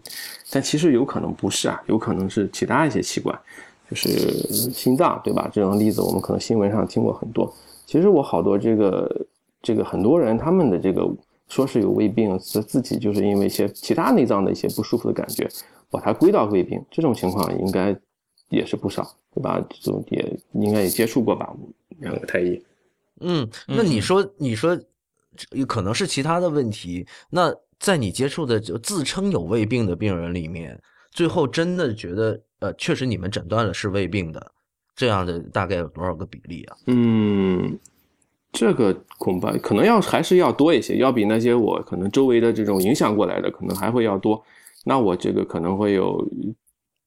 [0.50, 3.38] 但其实有可能不是啊，有可能是其他一些器官，
[3.90, 4.08] 就是
[4.72, 5.48] 心脏，对吧？
[5.52, 7.52] 这种例子我们可能新闻上听过很多。
[7.86, 9.26] 其实我好多这个
[9.62, 11.08] 这个很多人他们的这个
[11.48, 15.48] 说是有胃病，自自己就是因为一些其他内脏的一些不舒服的感觉，
[15.90, 17.96] 把它归到胃病，这种情况应该
[18.48, 19.58] 也是不少，对吧？
[19.68, 21.54] 这种也应该也接触过吧？
[22.00, 22.62] 两个太医。
[23.20, 24.78] 嗯，那你说你说
[25.66, 27.06] 可能是其他的问题？
[27.30, 34.52] 那在你接触的就自称有胃病的病人里面，最后真的觉得呃，确实你们诊断了是胃病的。
[34.94, 36.76] 这样的大概有多少个比例啊？
[36.86, 37.78] 嗯，
[38.50, 44.44] 这个恐怕可能要还是要多一些，要比那些我可能周围的这种影响过来的可能还会要多。
[44.84, 46.26] 那我这个可能会有，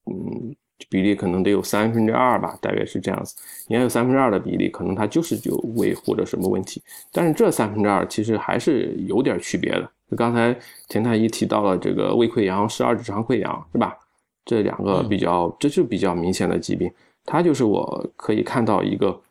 [0.06, 0.56] 嗯，
[0.90, 3.36] 比例可能得有三分之二吧，大约是这样子。
[3.68, 6.82] 应该有三分之二的比例，可能它就是有胃或者什么问题。
[7.12, 9.90] 但是这三分之二其实还是有点区别的。
[10.10, 10.56] 就刚才
[10.90, 13.98] 田太医提到了这个胃溃疡、十二指肠溃疡，是吧？
[14.44, 16.92] 这两个比较，这就比较明显的疾病。
[17.26, 19.22] 它就是我可以看到一个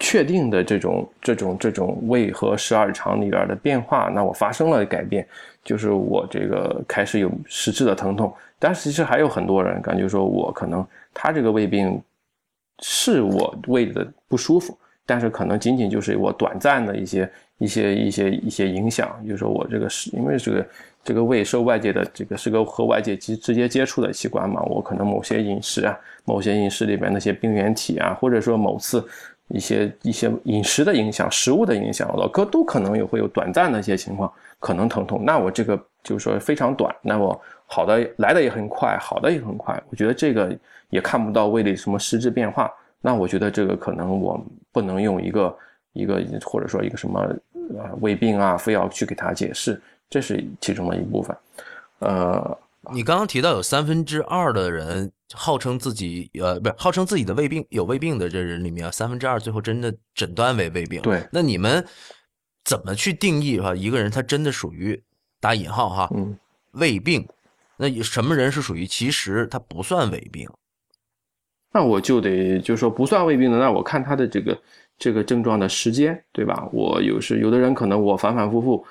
[0.00, 5.28] 确定的这种这种这种胃和十二肠里边的变化，那我发生了改变，
[5.64, 8.32] 就是我这个开始有实质的疼痛。
[8.58, 12.00] 但其实还有很多人感觉说，我可能他这个胃病
[12.80, 20.66] 是我胃的不舒服，但是可能仅仅就是我短暂的一些一些一些一些影响，就是说我这个是因为这个。
[21.04, 24.62] 这个胃受外界的这个是个和外界直直接接触的器官嘛？
[24.62, 29.04] 我可能某些饮食啊，某些饮食里边那些病原体啊，或者说某次
[29.52, 35.22] 一些一些饮食的影响、食物的影响，老哥都可能有会有短暂的一些情况，可能疼痛。
[35.24, 39.80] 那我这个就是说非常短，那我好的来的也很快，好的也很快。
[39.90, 40.56] 我觉得这个
[40.88, 42.72] 也看不到胃里什么实质变化。
[43.00, 45.56] 那我觉得这个可能我不能用一个
[45.92, 47.20] 一个或者说一个什么
[47.76, 49.80] 呃胃病啊，非要去给他解释。
[50.08, 51.36] 这是其中的一部分，
[52.00, 52.58] 呃，
[52.92, 61.00] 你刚刚提到有三分之二的人号称自己，呃，不是号称自己的胃病有胃病的这人里面，三分之二最后真的诊断为胃病。
[61.02, 61.86] 对，那你们
[62.64, 65.00] 怎么去定义哈一个人他真的属于
[65.38, 66.36] 打引号哈，嗯，
[66.72, 67.24] 胃病？
[67.76, 70.48] 那什么人是属于其实他不算胃病？
[71.72, 74.60] 那我就得就说不算胃病的，那我看他的这个
[74.98, 76.68] 这个症状的时间，对吧？
[76.72, 78.84] 我有时有的人可能我反反复复。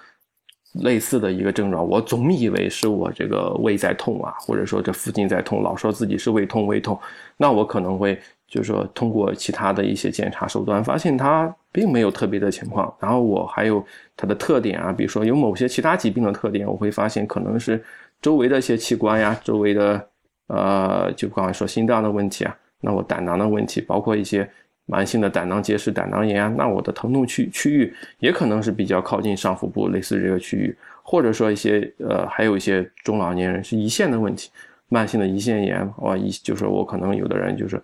[0.73, 6.97] 类似的一个症状，我总以为是我这个胃在痛啊，或者说这附近在痛，老说自己是胃痛胃痛，
[7.35, 12.93] 那我可能会就是说通过其他的一些检查手段，发现它并没有特别的情况。
[12.99, 17.83] 然后我还有它的特点啊，比如说有某些其他疾病的特点，我会发现可能是
[18.21, 20.07] 周围的一些器官呀，周围的
[20.47, 24.49] 呃，就刚才说心脏的问题啊，那我胆囊的问题，包括一些。
[24.91, 34.49] 慢性的胆囊结石、胆囊炎啊，那我的疼痛区区域也可能是比较靠近上腹部，类似这个区域，或者说一些呃，还有一些中老年人是胰腺的问题，
[34.89, 37.81] 慢性的胰腺炎，哇，胰就是我可能有的人就是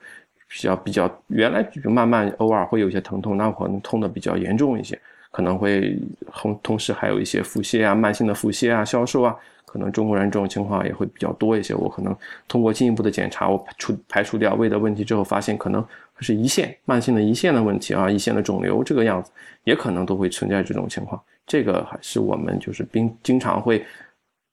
[0.49, 4.99] 比较比较原来就慢慢偶尔会有一些疼痛，那我可能痛的比较严重一些，
[5.31, 5.97] 可能会
[6.33, 9.33] 同同时还有一些腹泻啊，慢性的腹泻啊、消瘦啊，
[9.65, 11.73] 可能中国人这种情况也会比较多一些。
[11.73, 12.13] 我可能
[12.49, 15.81] 通过进一步的检查，我排除排除掉胃的问题之后，发现可能。
[16.19, 19.31] 是胰腺慢性的胰腺的问题啊，胰腺的肿瘤这个样子，
[19.63, 21.21] 也可能都会存在这种情况。
[21.45, 23.85] 这个还是我们就是经经常会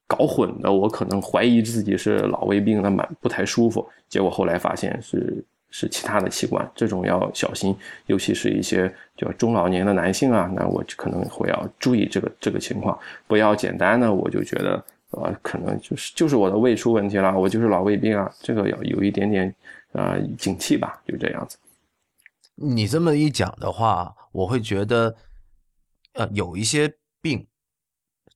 [0.07, 7.75] 搞混的，我可能怀疑自己是老胃病，那蛮不太舒服，结果后来发现是是其他的器官，这种要小心，
[8.05, 12.97] 尤其是一些就中老年的男性啊，那我可能会要注意这个这个情况，
[13.27, 19.53] 不要简单的我就觉得呃可能就是就是我的胃出问题了，我就是老胃病啊，这个要有一点点
[19.95, 21.57] 啊景气吧，就这样子。
[22.55, 25.15] 你这么一讲的话，我会觉得
[26.13, 27.47] 呃有一些病。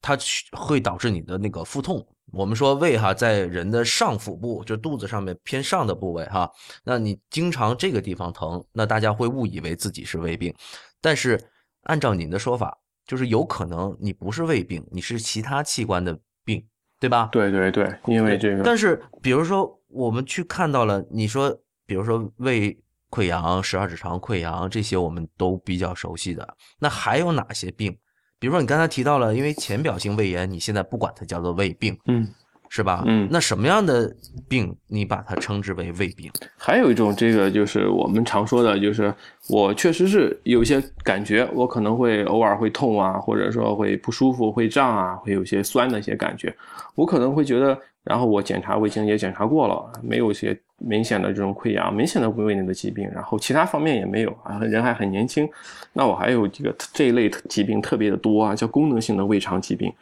[0.01, 0.17] 它
[0.53, 2.07] 会导致你的那个腹痛。
[2.31, 6.49] 我们说胃哈，在人的上腹部，就肚子上面偏上的部位哈。
[6.85, 10.55] 那你经常这个地方疼，那大家会误以为自己是胃病。
[11.01, 11.37] 但是
[11.83, 16.65] 按照您的说法，就是有可能你不是胃病，你是其他器官的病，
[16.97, 17.27] 对吧？
[17.33, 18.63] 对对对，因为这个。
[18.63, 22.77] 但是比如说我们去看到了，你说比如说胃
[23.09, 26.55] 溃疡、十二指肠溃疡这些，我们都比较熟悉的。
[26.79, 27.97] 那还有哪些病？
[28.37, 32.27] 比如说，你刚才提到了，因为浅表性胃炎，你现在不管它叫做胃病，嗯，
[32.69, 33.03] 是吧？
[33.07, 34.15] 嗯，那什么样的
[34.47, 36.31] 病你把它称之为胃病？
[36.55, 39.13] 还有一种，这个就是我们常说的，就是
[39.49, 46.55] 我确实是有些感觉，我可能会偶尔会痛啊，或者说会不舒服、会胀啊，会有些酸的一些感觉，
[46.93, 47.75] 我可能会觉得。
[48.09, 55.47] 然后我检查胃镜也检查过了，没有一些明显的这种溃疡、明显的胃内的疾病，然后其他方面也没有啊，人还很年轻。
[55.93, 59.93] 那我还有这个这一类疾病特别的多啊，叫功能性的胃肠疾病。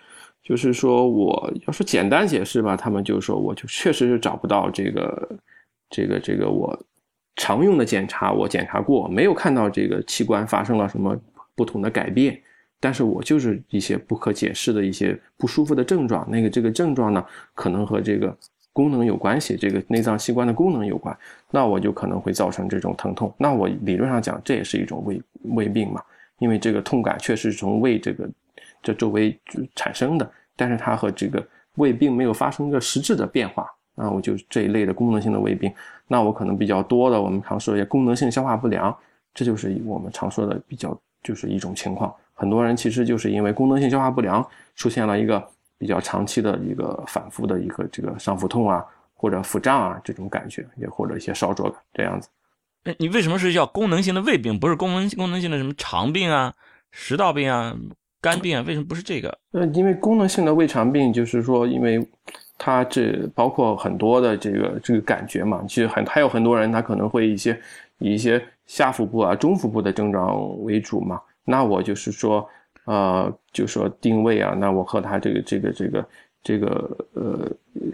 [0.41, 5.29] 就是说我要是简单解释吧，他们就说我就确实是找不到这个
[5.89, 6.81] 这个这个我
[7.35, 11.13] 常用的检查，我检查过没有看到这个器官发生了什么
[11.57, 12.41] 不同的改变。
[12.79, 18.35] 但是我就是一些不可解释的一些不舒服的症状，那个这个症状呢，可能和这个
[18.71, 21.17] 功能有关系，这个内脏器官的功能有关，
[21.49, 23.33] 那我就可能会造成这种疼痛。
[23.37, 25.21] 那我理论上讲，这也是一种胃
[25.55, 26.01] 胃病嘛，
[26.37, 28.29] 因为这个痛感确实从胃这个
[28.83, 29.35] 这周围
[29.75, 31.43] 产生的，但是它和这个
[31.75, 33.67] 胃并没有发生一个实质的变化。
[33.95, 35.73] 那我就这一类的功能性的胃病，
[36.07, 38.95] 那我可能比较多的，我们常说一些功能性消化不良，
[39.33, 42.13] 这就是我们常说的比较就是一种情况。
[42.39, 45.43] 很多人其实就是因为功能性消化不良，出现了一个
[45.80, 52.30] 比较长期的一个反复的一个这个上腹痛啊，或者腹胀啊这种感觉，也或者一些烧灼感这样子。
[52.84, 56.54] 哎，你为什么是叫功能性的胃病，不是功能功能性的什么肠病啊、
[56.91, 57.76] 食道病啊、
[58.21, 58.63] 肝病啊？
[58.67, 59.36] 为什么不是这个？
[59.54, 62.08] 呃，因为功能性的胃肠病就是说，因为
[62.58, 67.60] 它这包括很多的这个这个感觉嘛，其实很还有很多人他可能会一些
[67.97, 71.19] 以一些下腹部啊、中腹部的症状为主嘛。
[71.49, 72.45] 那我就是说，
[72.86, 76.10] 呃，就说定位啊，那我和他这个这个这个
[76.43, 77.49] 这个呃，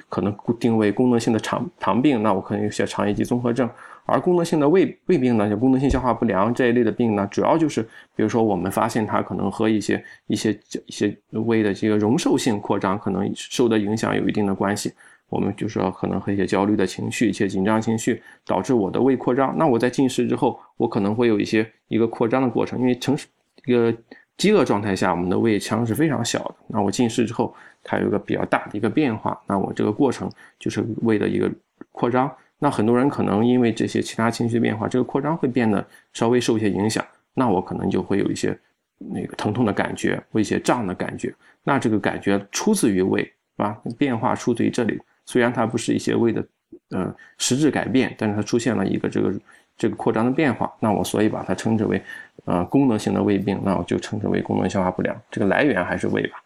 [0.10, 3.70] 可能定位功能性的肠肠病，那我可能有些肠易激综合症，
[4.06, 7.84] 而功能性的胃胃病呢，就功能性消化不良这一类的病呢，主要就是
[8.16, 10.52] 比如说我们发现它可能和一些一些
[10.88, 14.92] 一些胃的这个容受性扩张可能受的影响有一定的关系。
[15.30, 19.58] 我们就说可能和一些焦虑的情绪、一些紧张情绪导致我的胃扩张。
[19.58, 23.18] 那我在进食之后，我可能会有一些一个扩张的过程，因为成
[23.66, 23.94] 一个
[24.38, 26.56] 饥饿状态下，我们的胃腔是非常小的。
[26.68, 29.40] 那我进食之后，它有一个比较大的一个变化。
[29.48, 31.52] 那我这个过程就是胃的一个
[31.92, 32.30] 扩张。
[32.60, 37.06] 那很多人可能因为这些其他情绪变化，这个扩张会变得稍微受一些影响。
[37.34, 38.58] 那我可能就会有一些
[38.98, 41.34] 那个疼痛的感觉，或一些胀的感觉。
[41.64, 43.78] 那这个感觉出自于胃，是吧？
[43.98, 45.00] 变化出自于这里。
[45.26, 46.46] 虽然它不是一些胃的
[46.90, 49.34] 呃实质改变，但是它出现了一个这个。
[49.78, 52.02] 这个扩张的变化，那我所以把它称之为，
[52.46, 55.20] 呃，功能性的胃病，那我就称之为功能消化不良。
[55.32, 56.44] 这个来源还是胃吧？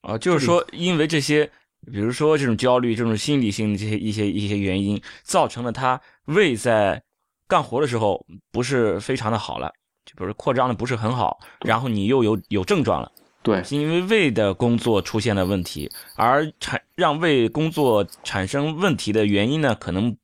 [0.00, 1.44] 啊，就是说，因为这些，
[1.92, 7.02] 比如说这种焦虑、这种心理性的这些一些一些原因，造成了他胃在
[7.46, 9.72] 干活的时候不是非常的好了，
[10.06, 13.12] 就比如扩张的不是很好，然后你又有有症状了。
[13.42, 20.16] 对，是因为胃的工作出现了问题，而产让胃工作产生问题的原因呢，可能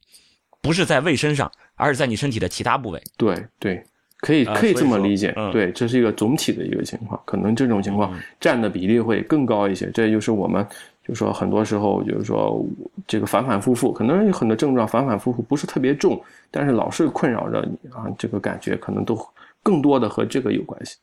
[0.62, 1.53] 不是在胃身上。
[1.80, 3.02] 而是在你身体的其他部位。
[3.16, 3.82] 对对，
[4.18, 5.34] 可以可以这么理解。
[5.52, 9.90] 对，这是一个总体的一个情况，可能这种情况占的比例会更高一些。
[9.92, 10.64] 这就是我们
[11.06, 12.64] 就说很多时候就是说
[13.06, 19.18] 这个反反复复，可能有很多症状反反复复不是特别重，但是老是困扰着你啊，这个感觉可能都
[19.62, 20.96] 更多的和这个有关系。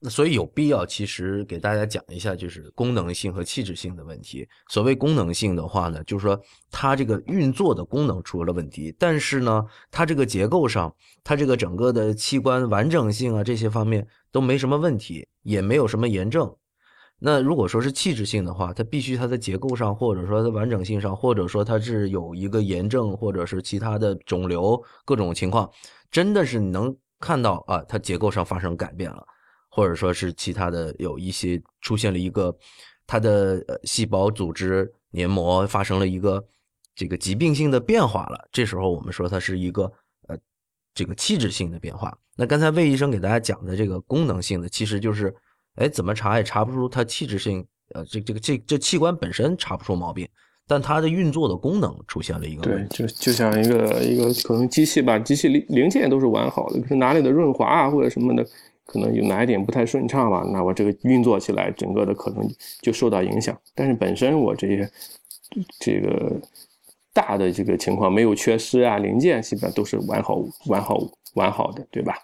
[0.00, 4.48] 那所以有必要，其实给大家讲一下，就是功能性和器质性的问题。
[4.68, 16.54] 所谓功能性的话呢，就是说它这个运作的功能出了问题，但是呢，它这个结构上，它这个整个的器官完整性啊，这些方面都没什么问题，也没有什么炎症。
[17.18, 25.68] 那如果说是器质性的话，它必须它的结构上，或者说它完整性上，或者说它是有一个炎症，或者是其他的肿瘤各种情况，
[26.12, 29.26] 真的是能看到啊，它结构上发生改变了。
[29.78, 32.52] 或者说是其他的有一些出现了一个
[33.06, 36.44] 它的呃细胞组织黏膜发生了一个
[36.96, 39.84] 这个疾病性的变化了，这时候我们说它是一个
[40.26, 40.36] 呃
[40.92, 42.12] 这个器质性的变化。
[42.36, 45.32] 那刚才魏医生给大家讲的这个功能性的，其实就是
[45.76, 47.64] 哎怎么查也查不出它器质性，
[47.94, 50.28] 呃这这个这这器官本身查不出毛病，
[50.66, 58.44] 但它的运作的功能出现了一个对，就就像一个一个可能机器吧，机器零零件都是完好的，可是哪里的润滑啊或者什么的。
[58.90, 62.42] 可能有哪一点不太顺畅吧，那我这个运作起来，整个的可能
[62.80, 63.54] 就受到影响。
[63.74, 64.90] 但是本身我这些
[65.78, 66.40] 这个
[67.12, 70.98] 大的这个情况没有缺失啊，零件基本上都是完好、完好、
[71.34, 72.14] 完好的，对吧？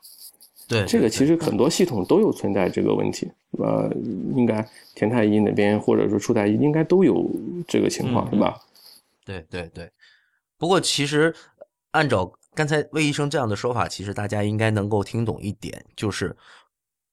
[0.66, 3.30] 对，这个其实很多系统都有存在这个问题。
[3.58, 3.92] 呃，
[4.34, 7.30] 应该田太医那边或者说初太医应该都有
[7.68, 8.56] 这个情况，是吧？
[9.26, 9.90] 对对对。
[10.56, 11.34] 不过其实
[11.90, 12.32] 按照。
[12.54, 16.36] 刚才魏医生这样的说法，其实大家应该能够听懂一点，就是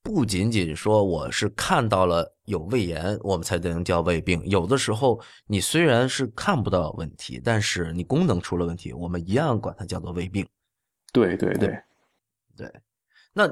[0.03, 4.41] 不仅仅说我是看到了有胃炎，我们才能叫胃病。
[4.45, 10.47] 有的时候你虽然是看不到问题，但是你功能出了问题，我们一样管它叫做胃病。
[11.11, 11.75] 对对对
[12.55, 12.71] 对。
[13.33, 13.49] 那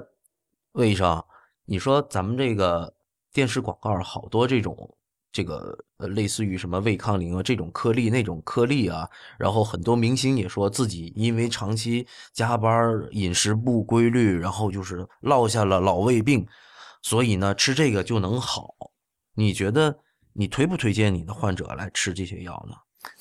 [0.73, 1.23] 魏医生，
[1.65, 2.93] 你说咱们这个
[3.33, 4.95] 电视广告好多这种。
[5.31, 16.45] 这个呃，类似于什么胃康灵啊这种颗粒那种颗粒啊，然后很多明星也说自己因为长期加班、饮食不规律，然后就是落下了老胃病，
[17.01, 18.73] 所以呢吃这个就能好。
[19.35, 19.97] 你觉得
[20.33, 22.75] 你推不推荐你的患者来吃这些药呢？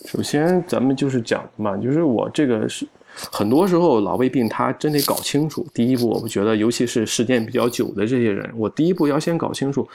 [0.07, 2.89] 首先，咱们就是讲嘛，就是我这个是。
[3.33, 5.67] 很多时候老胃病他真得搞清楚。
[5.75, 9.89] 第一步，我不觉得尤其是时间比较久的这些人，我第一步要先搞清楚，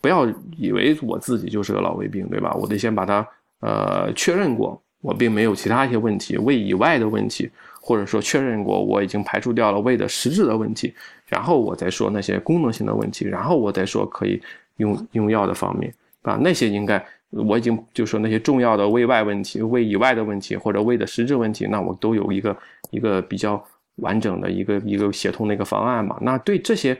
[0.00, 2.52] 不要以为我自己就是个老胃病，对吧？
[2.54, 3.26] 我得先把它
[3.60, 10.92] 呃确认过，我并没有其他一些问题，胃以外的问题，或者说确认过我已经排除掉了胃的实质的问题，
[11.26, 14.40] 然后我再说那些功能性的问题，然后我再说可以
[14.76, 17.04] 用用药的方面啊，那些应该。
[17.44, 22.56] 我已经就说那些重要的胃外问题、胃以外的问题或者胃的实质问题，那我都有一个
[22.90, 23.62] 一个比较
[23.96, 26.16] 完整的一个一个协同的一个方案嘛。
[26.20, 26.96] 那对这些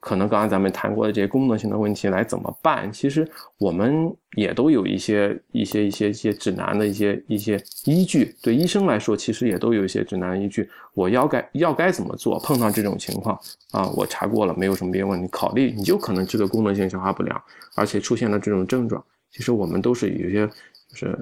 [0.00, 2.90] 可能刚刚咱们谈过的这些功能性的问题来怎么办？
[2.90, 8.34] 其实我们也都有一些一些一些一些指南的一些一些依据。
[8.42, 10.68] 对医生来说，其实也都有一些指南依据。
[10.94, 12.40] 我要该要该怎么做？
[12.40, 13.38] 碰到这种情况
[13.70, 15.28] 啊，我查过了，没有什么别的问题。
[15.28, 17.40] 考虑你就可能这个功能性消化不良，
[17.76, 19.02] 而且出现了这种症状。
[19.32, 20.46] 其实我们都是有些
[20.88, 21.18] 就是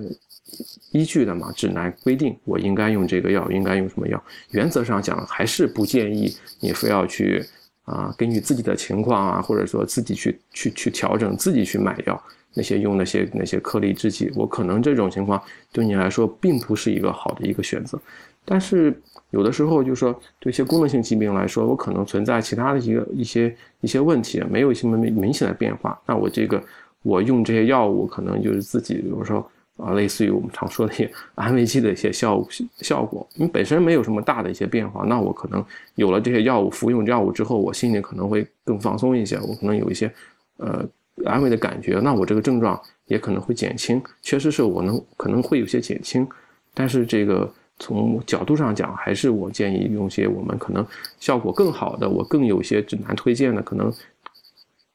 [0.90, 4.22] 依据的嘛，指南规定我应该用这个药，应该用什么药。
[4.50, 7.44] 原则上讲，还是不建议你非要去
[7.84, 12.20] 啊，根据自己的情况啊，或者说自己去去去调整，自己去买药。
[12.52, 17.96] 那些用那些那些颗粒制剂，我可能这种情况对你来说并不是一个好的一个选择。
[18.44, 18.92] 但是
[19.30, 26.60] 有的时候，就说对一些功能性疾病来说，我可能存在其他的一个一些一些问题，没有什么明明显的变化，那我这个。
[27.02, 32.46] 我用这些药物，可能就是自己，比如说啊，类似于我们常说的一些安慰剂的一些效
[32.82, 40.12] 效果，因为本身没有什么大的一些变化，那我可能有了这些药物，服用药物之后，我心里可能会更放松一些，我可能有一些
[40.58, 40.86] 呃
[41.24, 46.28] 安慰的感觉，那我这个症状也可能会减轻，确实是我能可能会有些减轻，
[46.74, 50.86] 但是这个从角度上讲，还是我建议用些我们可能
[51.18, 53.90] 效果更好的，我更有些指南推荐的可能。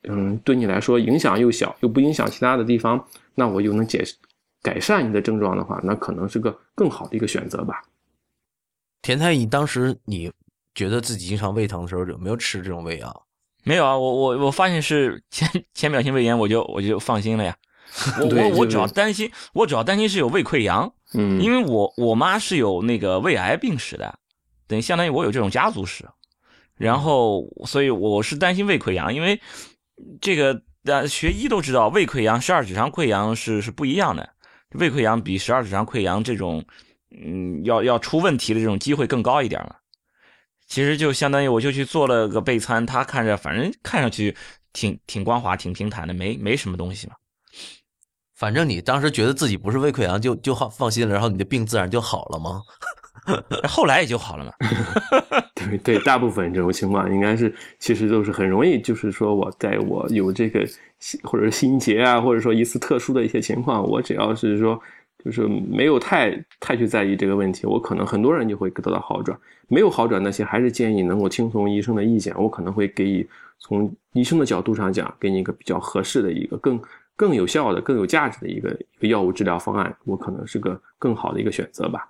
[0.10, 4.04] 嗯，对你来说影响又小，又不影响其他的地方，那我又能解
[4.62, 7.84] 改善你的症状的话，那可能是个更好的一个选择吧。
[9.02, 10.32] 田太医，当时你
[10.74, 13.26] 觉得自己经常胃疼的时候，有没有吃这种胃药？
[13.63, 17.56] 没有啊，我我我发现是浅浅 表性胃炎，我就我就放心了呀。
[18.20, 24.18] 我我我主要担心，我主要担心是有胃溃疡，嗯，因为我我妈是有那个胃癌病史的，
[24.68, 26.04] 等于相当于我有这种家族史，
[26.76, 29.39] 然后所以我是担心胃溃疡，因为。
[30.21, 34.29] 这个呃，学医都知道，胃溃疡、十二指肠溃疡是是不一样的。
[34.71, 36.63] 胃溃疡比十二指肠溃疡这种，
[37.10, 39.77] 嗯，要要出问题的这种机会更高一点了。
[40.67, 44.36] 其实就相当于我就去做了个备餐，他看着反正看上去
[44.73, 47.15] 挺挺光滑、挺平坦的，没没什么东西嘛。
[48.34, 52.62] 反正你当时觉得自己不是胃溃疡，就就放放心了，然后你的病自然就好了吗？
[53.67, 54.51] 后来也就好了嘛。
[55.56, 60.65] 对对，大部分这种情况应该是，其实都是很容易，就是说我在我有这个
[61.23, 64.80] 或者心结啊，或者说一次特殊的一些情况，我只要是说，
[65.24, 69.38] 就是没有太太去在意这个问题，我可能很多人就会得到好转。
[69.68, 76.80] 没有好转那些，还是建议能够听从医生的意见，我可能会给予从医生的角度上讲，给你一个比较合适的一个更
[77.16, 82.07] 更有效的、更有价值的一个一个药物治疗方案，我可能是个更好的一个选择吧。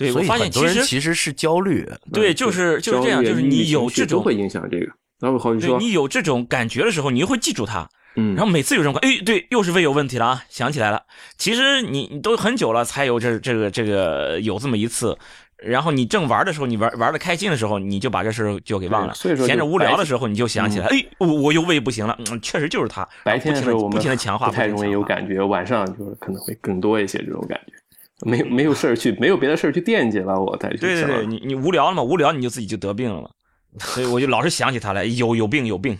[0.00, 4.86] 对，我发现其实其实是焦虑，对，就是就是这样，就是你有这种会影响这个，
[5.20, 7.86] 然后说你有这种感觉的时候，你就会记住它，
[8.16, 11.02] 嗯，然后每次有这种，哎，对，又是胃有问题了啊，想起来了。
[11.36, 15.18] 其实你你都很久了才有这这个这个有这么一次，
[15.58, 19.12] 然后你正玩的时候，你玩玩的开心的时候，你就把这事就给忘了。
[19.12, 23.06] 所以说，闲着无聊的时候，你就想起来，哎，我我又胃不行了，嗯，确实就是它。
[23.22, 27.74] 白天的时候我们不停的强化，不太容易有感觉，晚上就是可能会更多一些这种感觉。
[28.22, 30.76] 没有没有事儿去，没有别的事儿去惦记了，我再去。
[30.76, 32.02] 对对对，你你无聊了嘛？
[32.02, 33.30] 无聊你就自己就得病了嘛。
[33.80, 35.96] 所以我就老是想起他来，有有病有病。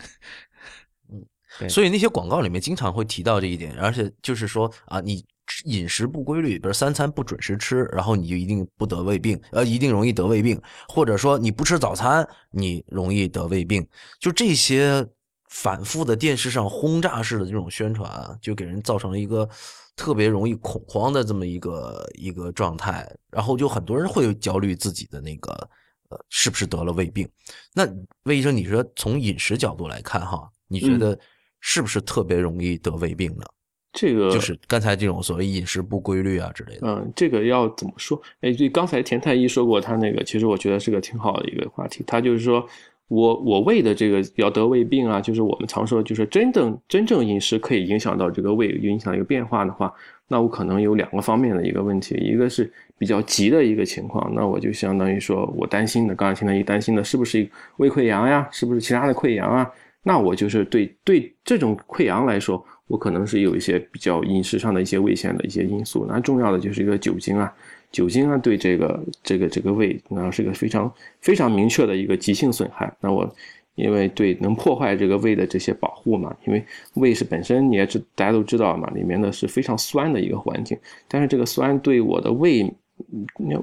[1.61, 5.25] 嗯，所以那些广告里面经常会提到这一点，而且就是说啊，你
[5.65, 13.87] 饮食不规律，比如三餐不准时吃，然后你就一定不得胃病，呃，一定容易得胃病，或者说你不吃早餐，你容易得胃病，
[14.19, 15.07] 就这些
[15.49, 19.49] 反复的电视上轰炸式的这种宣传啊，就给人造成了一个。
[20.01, 25.53] 特别容易恐慌的这么一个一个状态，然后就很多人会焦虑自己的那个
[26.09, 27.29] 呃是不是得了胃病？
[27.75, 27.87] 那
[28.23, 31.19] 魏医生，你说从饮食角度来看哈，你觉得
[31.61, 33.45] 是不是特别容易得胃病呢？
[33.93, 36.89] 这个就是刚才这种所谓饮食不规律啊之类的。
[36.89, 38.19] 嗯，这个要怎么说？
[38.41, 42.03] 哎，对，刚才田太医说过，他那个其实我觉得是个挺好的一个话题。
[42.07, 42.67] 他就是说。
[43.11, 49.93] 我我胃的这个要得胃病啊，就是我们常说，就是真正真正饮食可以影响到这个胃影响一个变化的话，
[50.29, 57.45] 那我可能有两个方面的一个问题，一个是比较急的一个情况，那我就相当于说我担心的，刚才听到一担心的是不是
[57.79, 59.69] 胃溃疡呀，是不是其他的溃疡啊？
[60.05, 67.53] 那我就是对对这种溃疡来说，我可能是有一些比较饮食上的一些危险的一些因素，那重要的就是一个酒精啊。
[67.91, 72.93] 酒精啊，对这个这个这个胃，那是个非常非常明确的一个急性损害。
[73.01, 73.29] 那我
[73.75, 76.65] 因为对能破坏这个胃的这些保护嘛，因为
[76.95, 80.79] 胃是本身你也知大家都知道嘛，里面的是非常酸的一个环境。
[81.09, 82.71] 但是这个酸对我的胃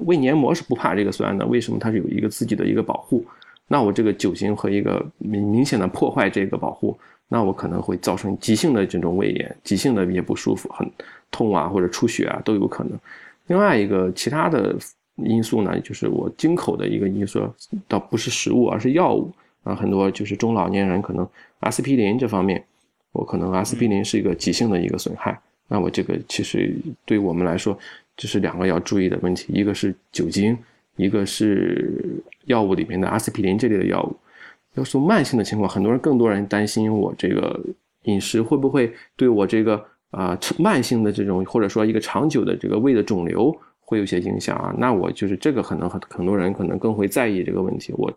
[0.06, 3.24] 胃黏膜是不怕这个酸的，为什么它是有一个自己的一个保护？
[3.68, 6.98] 那我这个酒精和一个明明显的破坏这个保护，
[7.28, 10.90] 那我可能会造成急性的这种胃炎，急性的也不舒服，很
[11.30, 12.98] 痛啊或者出血啊都有可能。
[13.48, 14.74] 另外一个其他的
[15.16, 17.52] 因素呢，就是我进口的一个因素，
[17.88, 19.30] 倒不是食物，而是药物
[19.64, 19.74] 啊。
[19.74, 21.28] 很多就是中老年人可能
[21.58, 22.64] 阿司匹林这方面，
[23.10, 25.36] 我可能阿司匹林是一个急性的一个损害。
[25.66, 26.72] 那我这个其实
[27.04, 27.76] 对我们来说，
[28.16, 30.56] 这是两个要注意的问题，一个是酒精，
[30.96, 34.16] 一个是药物里面的阿司匹林这类的药物。
[34.74, 37.58] 要说慢性的情况，很多人更多人担心我这个
[38.04, 39.84] 饮食会不会对我这个。
[40.10, 44.74] 啊，慢性的这种或者说一个长久的这个胃的肿瘤会有些影响啊。
[44.78, 47.92] 那我就是这个可能很很多人可能更会在意这个问题。
[47.96, 48.12] 我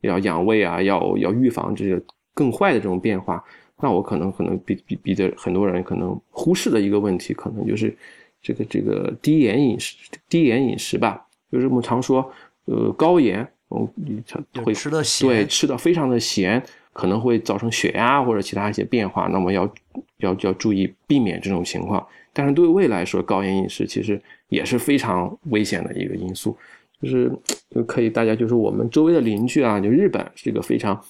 [0.00, 2.02] 要养胃啊，要要预防这个
[2.34, 3.42] 更坏的这种变化。
[3.80, 7.96] 那我可能可能比比比的很多人可能忽视的一个问题，可能就是
[8.42, 9.96] 这个这个低盐饮食，
[10.28, 11.24] 低盐饮食吧。
[11.52, 12.28] 就是我们常说，
[12.64, 13.88] 呃，高盐，嗯，
[14.64, 16.60] 会吃的咸，对，吃的非常的咸。
[16.98, 19.72] 可能会造成血压或者其他一些变化，那么要
[20.16, 22.04] 要要注意避免这种情况。
[22.32, 26.58] 但是对胃来说，高盐饮食其实也是非常危险的一个因素。
[27.00, 27.30] 就是
[27.70, 31.00] 就可以大家就是我们周围的邻居啊，就日本是一个非常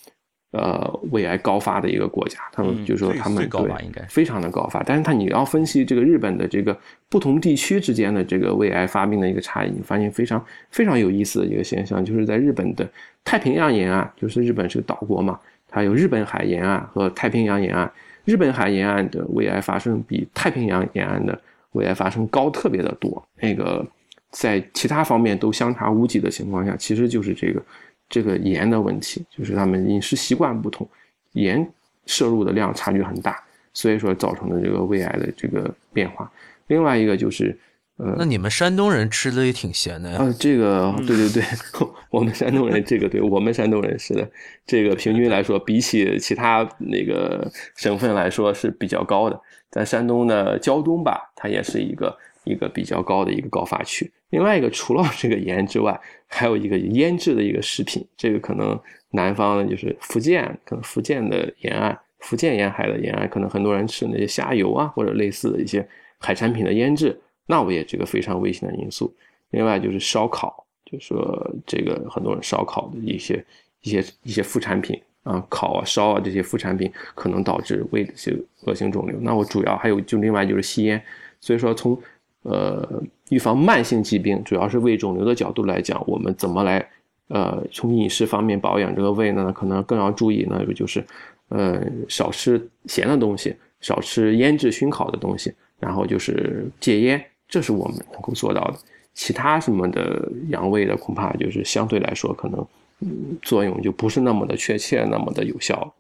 [0.53, 3.73] 呃胃癌高发的一个国家，他们就说他们对
[4.11, 4.83] 非常的高发。
[4.83, 6.79] 但是他你要分析这个日本的这个
[7.09, 12.87] 不同地区之间的这个胃癌发病的一个差异，你发现非常非常有意思的一个现象，就是在日本的
[13.25, 15.41] 太平洋沿岸，就是日本是个岛国嘛。
[15.69, 17.91] 它有日本海沿岸和太平洋沿岸，
[18.25, 21.39] 日本海沿岸的胃癌发生比太平洋沿岸的
[21.73, 23.23] 胃癌发生高特别的多。
[23.41, 23.87] 那个
[24.31, 27.63] 在其他方面都相差无几的情况下，其实就是这个
[28.09, 30.89] 这个盐的问题，就是他们饮食习惯不同，
[31.33, 31.67] 盐
[32.07, 33.43] 摄入的量差距很大，
[33.73, 36.31] 所以说造成的这个胃癌的这个变化。
[36.67, 37.57] 另外一个就是。
[37.99, 40.19] 呃，那你们山东人吃的也挺咸的呀？
[40.19, 41.43] 啊，这个对对对，
[42.11, 44.31] 我们山东人这个对我们山东人是的，
[44.65, 49.41] 这个平均来说，比起其他那个省份来说是比较高的。
[49.71, 54.11] 在山东的胶东吧，它也是一个一个比较高的一个高发区。
[54.31, 58.79] 另外一个，除了这个盐之外，还有一个腌制的一个食品，这个可能
[59.11, 65.87] 南方的就是福建，可能福建的沿岸，福建沿海的沿岸，可能很多人吃那些虾油啊，或者类似的一些
[66.19, 67.19] 海产品的腌制。
[67.49, 69.13] 那我也这个非常危险的因素。
[69.51, 73.43] 另外就是烧烤，就说这个很多人烧烤的一些
[73.81, 79.19] 一些一些副产品啊，烤啊烧啊这些副产品可能导致胃的些恶性肿瘤。
[79.23, 81.03] 那我主要还有就另外就是吸烟。
[81.41, 81.99] 所以说从
[82.43, 82.87] 呃
[83.31, 86.87] 预防慢性疾病，主要是胃肿瘤的角度来讲，我们怎么来
[87.29, 89.51] 呃从饮食方面保养这个胃呢？
[89.51, 91.03] 可能更要注意呢，就是
[91.49, 97.25] 呃少吃咸的东西，少吃腌制熏烤的东西，然后就是戒烟。
[97.49, 98.79] 这是我们能够做到的，
[99.15, 102.67] 其他什么的养胃的，恐怕就是相对来说可能，
[103.01, 105.95] 嗯，作用就不是那么的确切，那么的有效。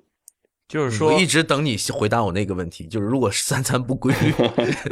[0.68, 4.30] 就是说，我一直等你回答我那个问题，就是如果三餐不规律，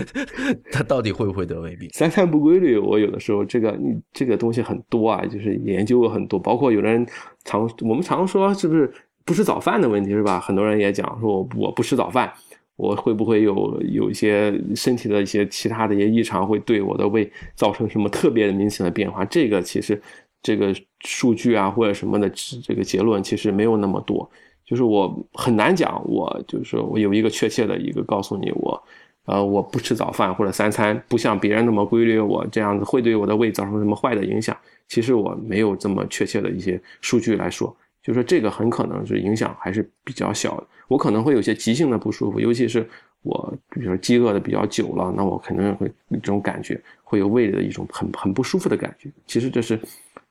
[0.72, 1.86] 他到底会不会得胃病？
[1.92, 7.06] 三餐不规律，我有的时候这个你这个东西很多啊，就是研究过很多，包括有的人
[7.44, 8.90] 常我们常说是不是
[9.26, 10.40] 不吃早饭的问题是吧？
[10.40, 12.32] 很多人也讲说我我不吃早饭，
[12.76, 19.24] 我会不会有有一些身体的一些其他的一些异常，会对我的胃造成什么特别明显的变化？
[19.24, 20.00] 这个其实
[20.42, 22.30] 这个数据啊或者什么的
[22.62, 24.30] 这个结论其实没有那么多。
[24.64, 28.82] 就是我很难讲，我就是我有一个确切的一个告诉你，我，
[29.26, 34.56] 呃，我不吃早饭或者三餐不像别人那么规律，我这样子会对我的胃造成什么坏的影响？
[34.88, 37.74] 其实我没有这么确切的一些数据来说，
[38.06, 40.66] 就说这个很可能是影响还是比较小的。
[40.86, 42.88] 我可能会有些急性的不舒服，尤其是
[43.22, 49.10] 我比如说饥饿的比较久了，那我肯定会这种感觉，会有胃里的一种很很不舒服的感觉。
[49.26, 49.78] 其实这是。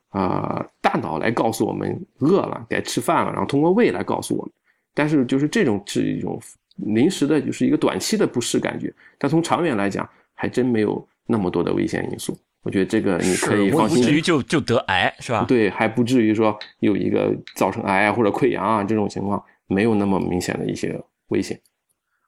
[0.09, 4.51] 啊，大脑来告诉我们饿了，该吃饭了，然后通过胃来告诉我们。
[4.93, 6.41] 但是就是这种是一种
[6.77, 8.93] 临时的，就是一个短期的不适感觉。
[9.17, 12.37] 但从长远来讲，还真没有那么多的危险因素。
[12.65, 13.99] 我觉得这个你可以放心。
[13.99, 15.45] 不至于就就得癌是吧？
[15.47, 21.57] 对，还不至于说有一个造成癌啊或者溃疡啊这种情况，没有那么明显的一些危险。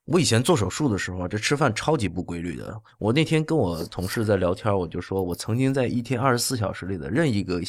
[0.06, 2.80] 我以前做手术的时候，这吃饭超级不规律的。
[3.00, 7.60] 我那天跟我同事在聊天，我就说，我曾经在一天二十四小时里的任一个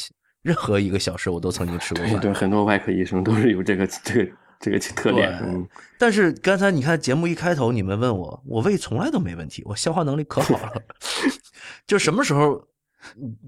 [0.43, 2.19] 任何一个小时，我都曾经吃过饭。
[2.19, 5.39] 对，很多外科医生都是有这个这个这个特点。
[5.43, 5.67] 嗯。
[5.97, 10.81] 但是刚才你看节目一开头，你们问我，我胃从来都没问题，我消化能力可好了。
[11.87, 12.61] 就什么时候，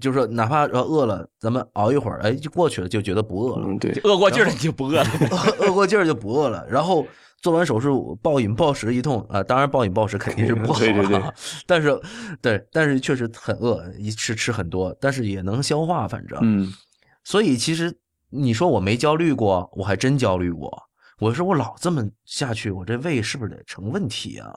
[0.00, 3.66] 就是说哪怕要饿了，咱们熬一会儿，哎，就过去了，就觉得不饿了。
[3.68, 5.06] 嗯，对，饿过劲儿就不饿了
[5.60, 6.66] 饿过劲儿就不饿了。
[6.68, 7.06] 然后。
[7.42, 11.20] 做完手术暴饮暴食一通啊，当然暴饮暴食肯定是不好，对对对。
[11.66, 12.00] 但是，
[12.40, 16.38] 对，但是确实很饿，一吃吃很多，但是也能消化，反正。
[16.40, 16.72] 嗯。
[17.24, 17.92] 所以其实
[18.30, 20.84] 你说我没焦虑过，我还真焦虑过。
[21.22, 24.52] 我说我老这么下去，我这胃是不是得成问题啊？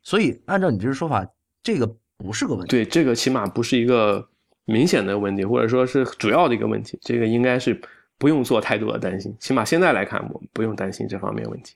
[0.00, 1.26] 所以按照你这说法，
[1.60, 1.84] 这个
[2.16, 2.70] 不是个问题。
[2.70, 4.24] 对，这个起码不是一个
[4.64, 6.96] 明显的问题，或者说是主要的一个问题。
[7.02, 7.80] 这个应该是
[8.16, 11.74] 不用做太多的担心，起码现在来看，我们不用担心这方面问题。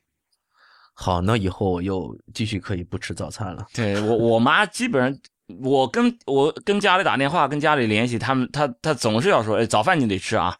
[0.94, 3.66] 好，那以后我又继续可以不吃早餐了。
[3.74, 5.20] 对我，我妈基本上，
[5.60, 10.56] 我跟我跟家里打电话，跟家里联系，他们他他总是要说，哎，早饭你得吃啊，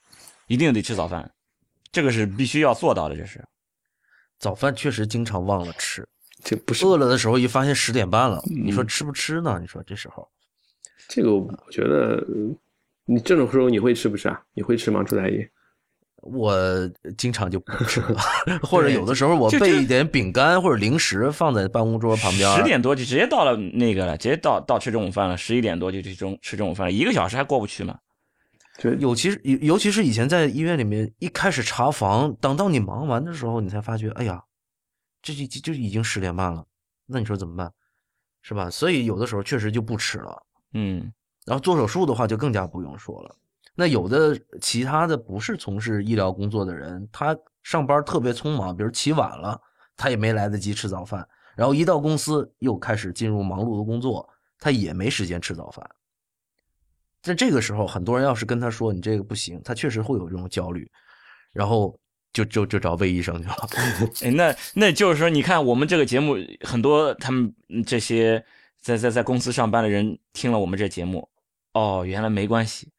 [0.49, 1.30] 一定得吃早饭，
[1.97, 3.42] 这个是必须要做到的，这是。
[4.38, 6.07] 早饭确实经常忘了吃，
[6.44, 9.57] 这不是饿了的时候一发现十点半了，你说吃不吃呢？
[9.59, 10.28] 你说这时候，
[11.09, 12.22] 这个我觉得，
[13.07, 14.38] 你这种时候你会吃不吃啊？
[14.53, 15.51] 你会吃吗，朱大爷？
[16.16, 16.55] 我
[17.16, 18.20] 经常就不吃了，
[18.62, 22.55] 或者有的时候我备一点饼干或者零食放在办公桌旁边。
[22.59, 25.34] 十点多就直接到了那个了，直接到到吃中午饭了。
[25.38, 27.99] 十一点多就去中吃中午饭了，一个小时还过不去吗？
[28.99, 34.45] 尤其是尤尤其是以前在医院里面，一开始查房，等到你忙完的时候，你才发觉，哎呀，
[35.22, 36.64] 这就就已经十点半了。
[37.07, 37.72] 那你说怎么办？
[38.43, 38.68] 是吧？
[38.70, 40.43] 所以有的时候确实就不吃了。
[40.74, 41.12] 嗯，
[41.47, 43.35] 然后做手术的话就更加不用说了。
[43.74, 49.61] 那有的其他的不是从事医疗工作的人，他上班特别匆忙，比如起晚了，
[49.97, 55.89] 他也没来得及吃早饭，然后一到公司又开始进入忙碌的工作，他也没时间吃早饭。
[57.27, 60.89] 在这个时候，很多人要是跟他说你这个不行，他确实会有这种焦虑，
[61.53, 61.99] 然后
[62.33, 63.57] 就就就找魏医生去了。
[64.22, 67.53] 哎，那那就是说，你看我们这个节目，很多他们
[67.85, 68.45] 这些
[68.81, 71.29] 在在在公司上班的人听了我们这节目，
[71.72, 72.93] 哦，原来没关系。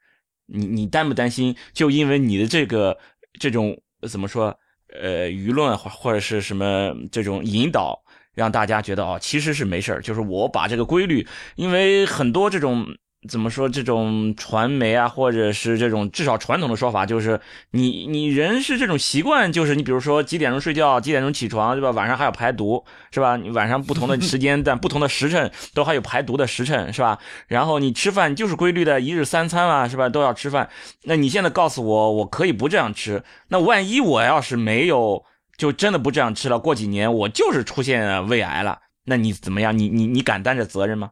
[0.48, 1.56] 你你担不担心？
[1.72, 2.98] 就因为你的这个
[3.40, 4.54] 这种怎么说？
[5.02, 7.98] 呃，舆论或或者是什么这种引导，
[8.34, 10.02] 让大家觉得哦，其实是没事儿。
[10.02, 11.26] 就是我把这个规律，
[11.56, 12.86] 因为很多这种。
[13.28, 13.68] 怎么说？
[13.68, 17.42] 这种传媒啊，或者是这种至少传统的说法，就是
[17.72, 21.90] 你你人是这种习惯，就是你比如说几点钟睡觉，几点钟起床，对吧？
[21.92, 23.36] 晚上还要排毒，是吧？
[23.36, 27.18] 你晚上不同的 时间段不同的时辰都还有排毒的时辰，是吧？
[27.48, 30.08] 然后你吃饭就是规律的一日三餐啊，是吧？
[30.08, 30.70] 都要吃饭。
[31.04, 35.26] 那你现在告诉我，我可以不这样吃，那万一我要是没有，
[35.58, 39.78] 就真的不这样吃了，过几年我就是出现胃癌了，那你怎么样？
[39.78, 41.10] 你你你敢担着责任吗？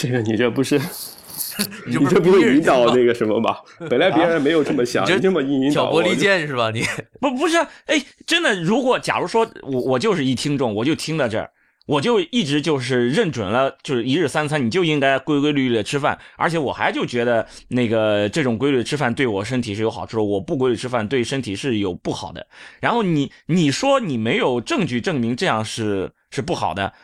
[0.00, 0.80] 这个你这不是，
[1.86, 3.60] 你这不是引导那个什么吧？
[3.90, 6.70] 本来别人没有这么想，你这么引导，挑拨离间是吧？
[6.72, 6.82] 你
[7.20, 7.58] 不不是？
[7.84, 11.50] 哎，真的，如果假如说我我就是一听众，我就听到这儿，
[11.86, 22.46] 我就一直就是认准了，就是一日三餐你就应该规规律律的吃饭，而且我还就觉得那个这种规律吃饭对我身体是有好处的，我不规律吃饭对身体是有不好的。
[22.80, 26.94] 然后你你说你没有证据证明这样是是不好的，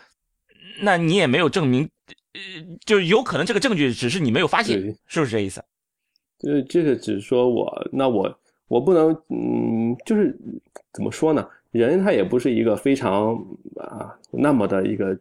[0.80, 1.90] 那你也没有证明。
[2.36, 5.62] 呃，就有可能这个证据只是你没有发现，是不是这意思？
[6.38, 10.36] 就是，这个只是说我，那我我不能，嗯，就是
[10.92, 11.46] 怎么说呢？
[11.72, 13.34] 人他也不是一个非常
[13.76, 15.18] 啊那么的一个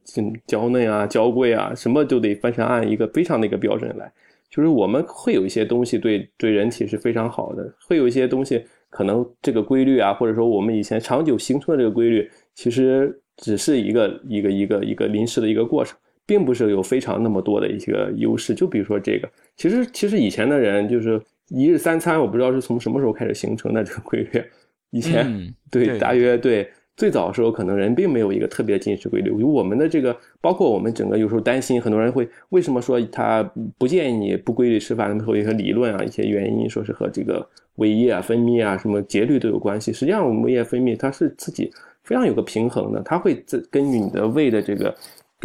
[0.47, 4.11] 娇嫩啊娇贵啊，什么都得非常按一个非常的一个标准来。
[4.49, 18.53] 就是我们会有一些东西对对人体是非常好的，会有一些东西可能这个规律啊，或者说我们以前长久形成的这个规律，其实只是一个一个一个一个临时的一个过程，并不是有非常那么多的一个优势。
[18.53, 24.43] 就比如说这个，其实其实以前的人就是一日三餐，我不知道是从什么时候开始形成的这个规律。
[24.91, 26.67] 以前对大约对。
[26.97, 29.29] 最早的时候，可能人并没有一个特别进食规律。
[29.37, 33.43] 有我们的这个，包括我们整个有时候担心，很多人会为什么说他
[33.77, 35.17] 不建议你不规律吃饭？
[35.17, 37.45] 背后一些理论啊，一些原因，说是和这个
[37.75, 39.91] 胃液啊、分泌啊、什么节律都有关系。
[39.91, 41.69] 实际上，我们胃液分泌它是自己
[42.05, 44.95] 非常有个平衡的，它会自根据你的胃的这个，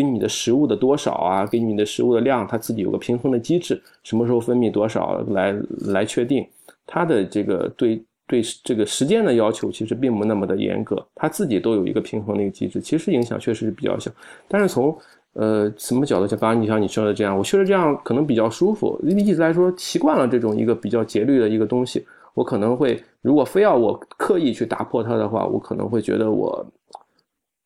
[0.01, 5.55] 给你的食物的多少啊，给你的食物的量，它自己有个平衡的机制，什么时候分泌多少来
[5.89, 6.47] 来确定
[6.87, 8.03] 它的这个对。
[8.31, 14.09] 对这个时间的要求其实并不那么的严格，它自己都有一个平衡的一个机制，其实影响确实是比较小。
[14.47, 14.97] 但是从
[15.33, 18.97] 呃什么角度讲，刚刚你像你说的这样，我确实这样可能比较舒服。
[19.03, 26.65] 一直来说习惯了这种一个比较节律的一个东西，我可能会如果非要我刻意去打破它的话，我可能会觉得我，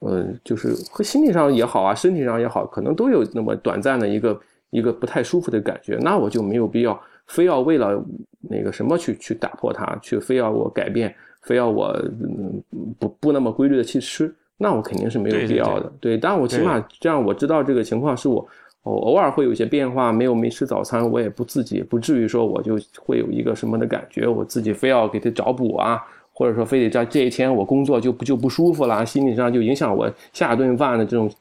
[0.00, 4.40] 嗯，就是和心理上也好啊，身体上也好，可能都有那么短暂的一个
[4.70, 7.00] 一个不太舒服的感觉，那我就没有必要。
[7.26, 8.04] 非要为了
[8.38, 11.86] 那个什么去去打破它，去非要我改变，非要我
[12.20, 12.62] 嗯
[12.98, 15.90] 不不那么规律的去吃，那我肯定是没有必要的。
[16.00, 18.46] 对，但我起码这样我知道这个情况是我
[18.82, 26.02] 偶偶尔会有一些变化，没有没吃早餐，我也不自己不至于说我就会有一个什么的感觉，我自己非要给他找补啊，
[26.34, 31.32] 或者说非得在这一天我工作就不就不舒服了，心理上就影响我下顿饭的这种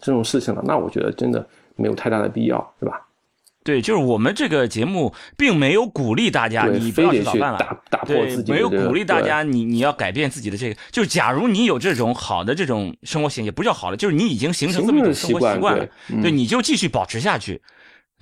[0.00, 3.06] 这种事情了，那我觉得真的没有太大的必要，是吧？
[3.64, 10.74] 对，就是我们这个节目并没有鼓励大家你不要吃早饭了，打打破自己没有鼓励大家你你要改变自己的这个。
[10.90, 15.86] 就是假如你有这种好的这种生活习惯，也不叫好了，就是你已经形成这么一种生活习惯了，
[16.20, 17.62] 对，你就继续保持下去，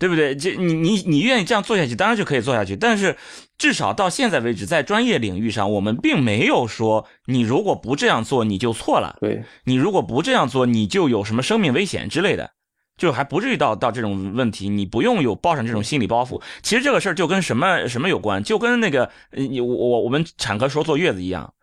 [0.01, 0.34] 对不对？
[0.34, 2.74] 这你你你愿意这样做下去，当然就可以做下去。
[2.74, 3.16] 但是
[3.59, 12.51] 至少到现在为止，在专业领域上，我们并没有说你如果不这样做你就错了，对你如果不这样做你就有什么生命危险之类的。
[12.96, 16.42] 就还不至于到到这种问题，你不用有抱上这种心理包袱。
[16.61, 21.55] 其实这个事儿就跟什么什么有关，就跟那个你我我我们产科说坐月子一样，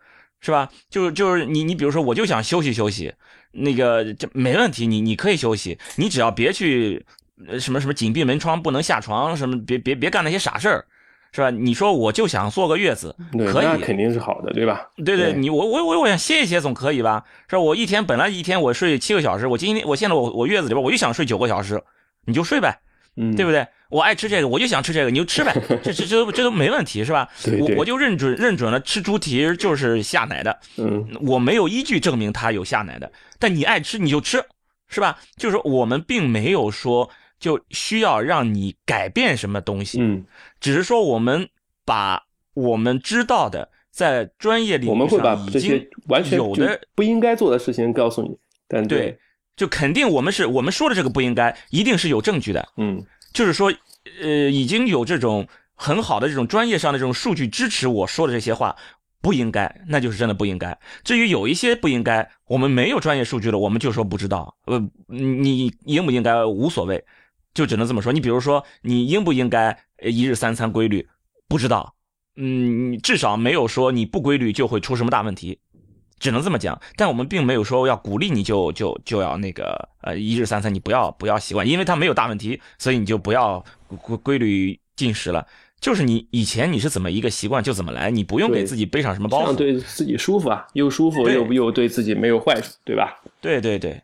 [0.41, 0.69] 是吧？
[0.89, 3.13] 就是就是你你比如说，我就想休息休息，
[3.51, 7.05] 那个这没问题，你你可以休息，你只要别去
[7.59, 10.85] 什么什么紧闭门窗，不能下床，什么别别别干那些傻事儿。
[11.33, 11.51] 是吧？
[11.51, 13.13] 你说我就想坐个月子，
[13.51, 14.89] 可以，那肯定是好的，对吧？
[15.05, 17.23] 对对，你我我我我想歇一歇总可以吧？
[17.49, 17.61] 是吧？
[17.61, 21.79] 我一天本来一天我睡七个小时，我今天我现在我我月子里边我就想睡九个小时，
[22.25, 22.79] 你就睡呗，
[23.17, 23.67] 嗯，对不对？
[23.89, 27.27] 我爱吃这个，我就想吃这个，你就吃呗， 这这这这都没问题，是吧？
[27.59, 34.43] 我我就认准认准了吃猪蹄就是下奶的，嗯，我没有依据证明它有下奶的，但你爱吃你就吃，
[34.87, 35.19] 是吧？
[35.35, 37.07] 就是我们并没有说。
[37.39, 40.25] 就需要让你改变什么东西，嗯，
[40.59, 41.47] 只是说我们
[41.85, 42.23] 把
[42.53, 49.17] 我们知道的在专业领域上已经完全有的不应该做的事情告诉你，但对，
[49.55, 53.71] 就肯定我们是我们说的这个不应该，一定是有证据的，嗯，就是说，
[54.21, 58.75] 呃，已经有这种很好的这种专业上的这种数据支持我说的这些话。
[59.19, 60.77] 不应该，那就是真的不应该。
[61.03, 64.55] 至于有一些不应该，我们没有专业数据了，我们就说不知道。
[64.65, 67.03] 呃，你应不应该无所谓。
[67.57, 68.13] 就只能这么说。
[68.13, 71.07] 你比如说，你应不应该一日三餐规律？
[71.47, 71.95] 不知道。
[72.35, 75.57] 嗯，至少没有说你不规律就会出什么大问题，
[76.19, 76.79] 只能这么讲。
[76.95, 83.65] 但我们并没有说要鼓励你就就就要那个呃一日三餐，你不要不要习惯，因为它没有大问题，所以你就不要
[84.03, 85.47] 规规律进食了。
[85.81, 93.19] 就是你以前你是怎么一个习惯就怎么来，你不用给自己背上什么包袱，对自己舒服啊，又舒服又又对自己没有坏处，对吧？
[93.41, 93.99] 对对对。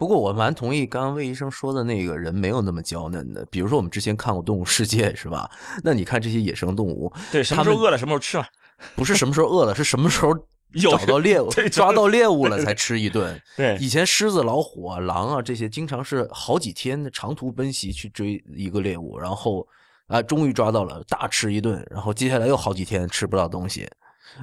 [0.00, 5.50] 不过我蛮同意刚刚魏医生说的那个人没有那么娇嫩的，比如说我们之前看过《动物世界》，是吧？
[5.84, 8.46] 那你看这些野生动物，对，什么时候饿了什么时候吃了，
[8.96, 10.34] 不是什么时候饿了，是什么时候
[10.80, 13.38] 找到猎 物、抓到猎物了才吃一顿。
[13.58, 19.68] 对，以前狮子、老虎啊、狼啊这些，经常是好几天的长途奔袭去追一个猎物，然后
[20.06, 23.86] 啊，终于抓到了，大吃一顿，然后接下来又好几天吃不到东西，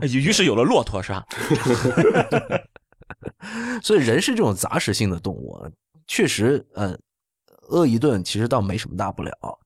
[0.02, 1.26] 于是有了骆驼，是吧？
[3.82, 5.58] 所以人是这种杂食性的动物，
[6.08, 6.98] 确实，嗯，
[7.70, 9.60] 饿一顿其实倒没什么大不了。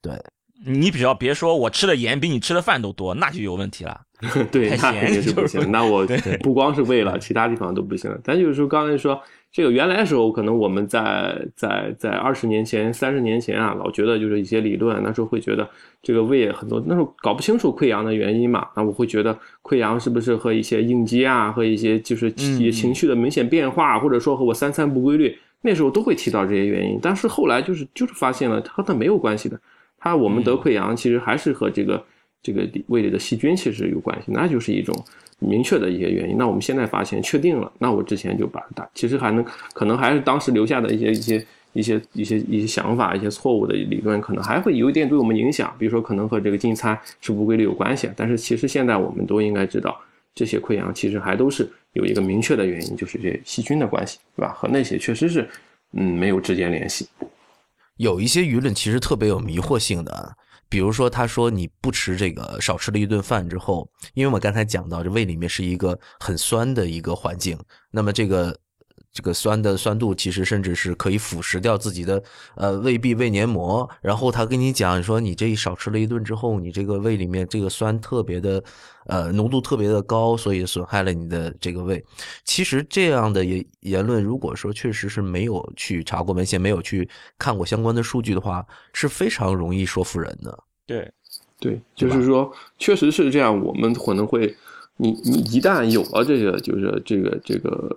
[0.00, 0.22] 对，
[0.66, 4.00] 你只要别说我吃的盐比你吃的饭都多，那就有问题了。
[4.52, 5.72] 对，那肯定是不行。
[5.72, 6.06] 那我
[6.42, 8.14] 不光是胃了，其他地方都不行。
[8.22, 9.18] 咱就是说，刚才说
[9.50, 15.66] 这个原来的时候，可能我们在在在二十年前、三十年前啊，老觉得就是一些理论，那时候会觉得
[16.02, 18.68] 这个胃很多，那时候搞不清楚溃疡的原因嘛。
[18.76, 26.98] 那我会觉得溃疡是不是和一些应激啊，和一些就是情绪的明显变化，或者说和我三餐不规律，那时候都会提到这些原因。
[27.00, 29.58] 但是后来就是就是发现了，它和它没有关系的。
[30.00, 32.02] 它我们得溃疡其实还是和这个。
[32.42, 34.96] 这个胃里的细菌其实有关系，那就是一种
[35.40, 36.38] 明确的一些原因。
[36.38, 39.44] 那我们现在发现确定了，那我之前就把它打，其实还能
[39.74, 45.70] 可能还是当时留下的一些一些一些一些一些想法，一些错误的理论，可能还会有一点对我们影响。
[45.78, 50.00] 比如说可能和这个进餐是不规律有关系，但是其实现在我们都应该知道，
[50.34, 54.54] 这些溃疡其实还都是有一个明确的原因，就是这细菌的关系，对吧？
[54.56, 55.46] 和那些确实是
[55.92, 57.06] 嗯没有直接联系。
[58.00, 60.34] 有一些舆论其实特别有迷惑性的。
[60.70, 67.58] 比如说，他说你不吃这个，少吃了一顿饭之后，因为我们刚才讲到，这胃里面是一个很酸的一个环境，
[67.90, 68.56] 那么这个
[69.12, 72.22] 这个酸的酸度，其实甚至是可以腐蚀掉自己的
[72.54, 73.88] 呃胃壁、胃黏膜。
[74.00, 78.62] 然后他跟你讲说，你这一少吃了一顿之后，你这个胃里面这个酸特别的
[79.06, 82.04] 呃浓度特别的高，所以损害了你的这个胃。
[82.44, 90.56] 其实这样的言言论，如果说确实是没有去查过文献，没有去看过相关的数据的话，是非常容易说服人的。
[90.86, 91.10] 对，
[91.58, 93.60] 对，就是说，确实是这样。
[93.64, 94.56] 我们可能会，
[95.02, 97.96] 你你一旦有了这个，就是这个这个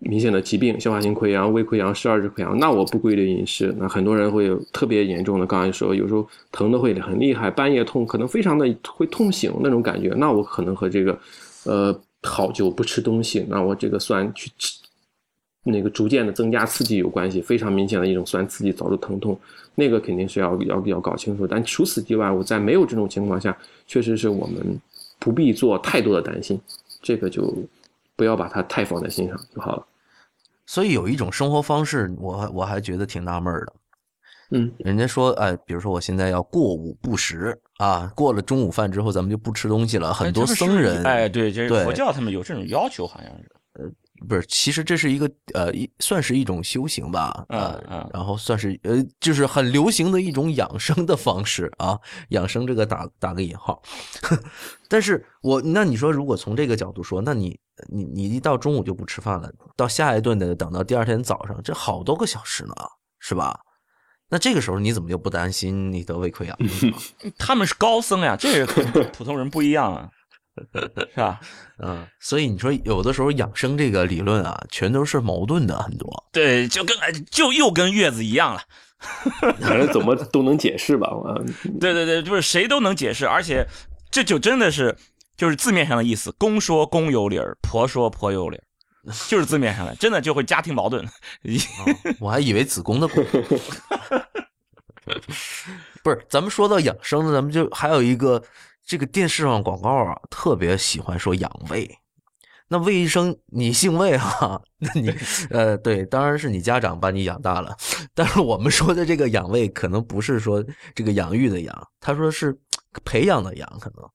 [0.00, 5.46] 明显的疾病，消化性溃疡、胃溃疡、十二指溃疡，那我不规律饮食，那很多人会有特别严重的。
[5.46, 10.08] 刚才说，有时候疼的会很厉害，半夜痛，可能非常的会痛醒那种感觉。
[10.16, 11.16] 那我可能和这个，
[11.64, 14.80] 呃，好久不吃东西，那我这个酸去吃，
[15.62, 19.38] 那个逐渐的增加刺激有关系，非常明显的一种酸刺激导致疼痛。
[19.76, 24.78] 那个肯定是要要要搞清楚，但除此之外，我在没有这种情况下，确实是我们
[25.22, 26.60] 不必做太多的担心，
[27.00, 27.54] 这个就
[28.16, 29.86] 不要把它太放在心上就好了。
[30.66, 33.72] 所以有一种生活方式，我我还觉得挺纳闷的，
[34.50, 40.12] 嗯，人家说，哎，比如说我现在要过午不食啊，过了中午饭之后，咱们就不吃东西了。
[40.12, 43.61] 很多僧人，哎，对，就是佛教他们有这种要求，好像是，呃。
[44.28, 47.78] 不是，其实这是一个呃，一算是一种修行吧，啊，
[48.12, 51.98] 然后算是呃，就是很流行的一种养生的方式啊，
[52.28, 53.82] 养生这个打打个引号。
[54.88, 57.58] 但是我那你说，如果从这个角度说，那你
[57.88, 62.74] 你你一到中午就不吃饭了，到下一顿得等到第二天早上，这好多个小时呢，
[63.18, 63.58] 是吧？
[64.28, 66.56] 那这个时候你怎么就不担心你得胃溃疡？
[67.36, 70.08] 他们是高僧呀，这个普通人不一样啊。
[71.14, 71.40] 是吧？
[71.78, 76.10] 嗯，所以你说有的时候养生这个理论啊，全都是矛盾的很多。
[76.30, 76.94] 对，就跟
[77.30, 78.62] 就又跟月子一样了，
[79.60, 81.08] 反正怎么都能解释吧。
[81.80, 83.66] 对对对，就是谁都能解释，而且
[84.10, 84.94] 这就真的是
[85.38, 88.64] 就是字面上的意思，公说公有理儿，婆说婆有理儿，
[89.28, 91.02] 就是字面上的，真的就会家庭矛盾。
[92.20, 93.24] 我还以为子宫的宫。
[96.04, 98.42] 不是，咱们说到养生呢，咱们就还有一个。
[98.84, 101.88] 这个电视上广告啊，特别喜欢说养胃。
[102.68, 104.58] 那魏医生，你姓魏哈？
[104.80, 105.14] 那你
[105.50, 107.76] 呃，对，当然是你家长把你养大了。
[108.14, 110.64] 但是我们说的这个养胃，可能不是说
[110.94, 112.58] 这个养育的养，他说是
[113.04, 114.08] 培养的养，可能。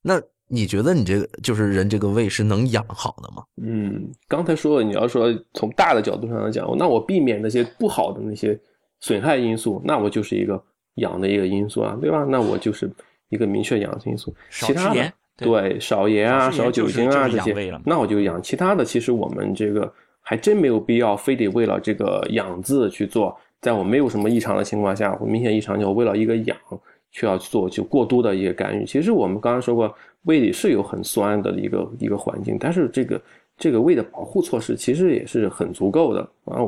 [0.00, 0.18] 那
[0.48, 3.44] 你觉得你这个就是人这个胃是能养好的吗？
[3.62, 8.58] 嗯，刚才说了，你要说从大的角度上来讲，那我避免那些不好的那些
[9.00, 10.62] 损害因素，那我就是一个
[10.94, 12.24] 养的一个因素啊，对吧？
[12.26, 12.90] 那我就是。
[13.28, 18.40] 一个明确养生因素，其他的对少盐啊、少酒精啊这些，那我就养。
[18.42, 23.36] 其他的其实我们这个还真没有必要，非得为了这个养字去做。
[23.60, 26.56] 在我没有什么异常的情况下，或明显异常就为了一个养，
[27.10, 28.84] 需要做就过度的一个干预。
[28.84, 29.92] 其实我们刚刚说过，
[30.24, 33.20] 胃里是有很酸的一个一个环境，但是这个
[33.56, 36.60] 这个胃的保护措施其实也是很足够的啊。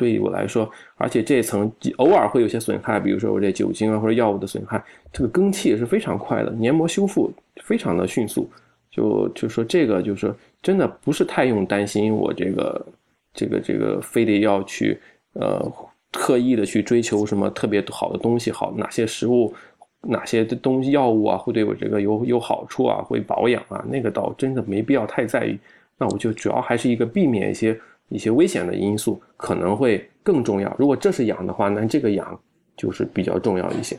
[0.00, 4.82] 对于我来说，而且这一层偶尔会有些损害，比如说我这酒精啊或者药物的损害，
[5.12, 7.30] 这个更替也是非常快的，黏膜修复
[7.62, 8.48] 非常的迅速。
[8.90, 12.86] 就就说这个，就是说真的不是太用担心我这个
[13.34, 14.98] 这个这个非得要去
[15.34, 15.70] 呃
[16.10, 19.52] 特意的去追求什么特别好的东西，好哪些食物
[20.00, 25.58] 哪些东西药物啊会对我这个有有好处啊，会保养啊，那个倒真的没必要太在意。
[25.98, 27.78] 那我就主要还是一个避免一些。
[28.10, 30.76] 一些危险的因素可能会更重要。
[30.78, 32.38] 如果这是氧的话，那这个氧
[32.76, 33.98] 就是比较重要一些。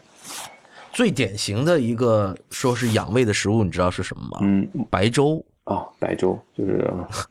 [0.93, 4.37] 最典型的一个说是养胃的食物，你知道是什么吗？
[4.41, 6.87] 嗯，白粥啊，白粥就是。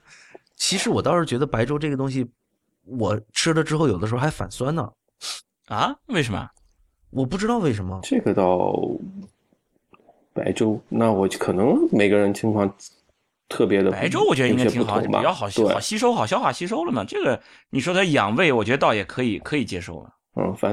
[0.56, 2.26] 其实我倒是觉得白粥这个东西，
[2.84, 4.90] 我吃了之后有的时候还反酸呢。
[5.68, 5.94] 啊？
[6.06, 6.48] 为什么？
[7.10, 8.00] 我不知道为什么。
[8.02, 8.74] 这个倒。
[10.32, 12.72] 白粥，那我可能每个人情况
[13.50, 17.04] 特别的白粥，我觉得应该挺好，比较好吸好吸收，好消化吸收了嘛。
[17.04, 17.38] 这个
[17.70, 20.14] 你说它养胃，我觉得倒也可以可以接受了。
[20.36, 20.72] 嗯，反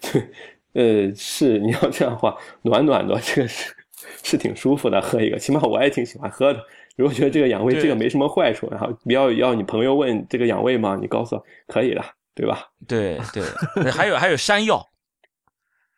[0.00, 3.74] 对，呃，是你要这样的话，暖暖的，这个是
[4.22, 6.64] 是挺舒服的，喝一个，起码我也挺喜欢喝的。
[6.96, 10.96] 如果觉得这个养胃，这个没什么坏处，然后不要要你朋友问这个养胃吗？
[11.00, 12.04] 你告诉可以的，
[12.36, 12.68] 对吧？
[12.86, 14.80] 对对，还有还有山药，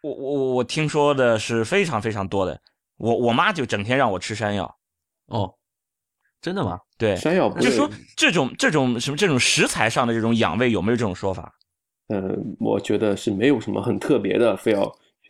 [0.00, 2.58] 我我我我听说的是非常非常多的，
[2.96, 4.74] 我我妈就整天让我吃山药。
[5.26, 5.52] 哦，
[6.46, 6.78] 真的吗？
[6.96, 11.52] 对，山药不就说这种这种什么这种食材上的这种养胃有没有这种说法？
[12.08, 14.80] 嗯，我觉得是没有什么很特别的，非要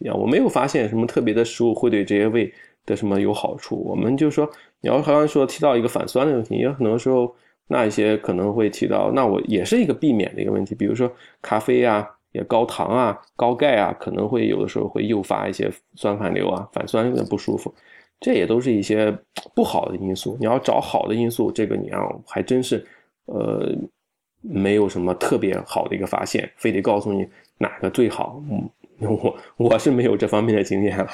[0.00, 0.14] 养。
[0.18, 2.52] 我没有发现什么特别的食物会对这些胃
[2.84, 3.76] 的什么有好处。
[3.76, 4.46] 我们就说。
[4.82, 7.34] 你要刚刚说提到一个反酸的问题，有很多时候
[7.66, 11.10] 那一些可能会提到，那我也是一个避免的一个问题，比如说
[11.40, 17.74] 咖啡啊，也高糖啊、高钙啊，可能会有的时候会诱发一些酸反流啊，反酸有点不舒服，
[18.20, 19.16] 这也都是一些
[19.54, 20.36] 不好的因素。
[20.40, 22.84] 你要找好的因素，这个你要还真是
[23.26, 23.74] 呃
[24.40, 27.26] 没有什么特别好的一个发现，非得告诉你
[27.58, 28.70] 哪个最好，嗯，
[29.08, 31.08] 我我是没有这方面的经验了。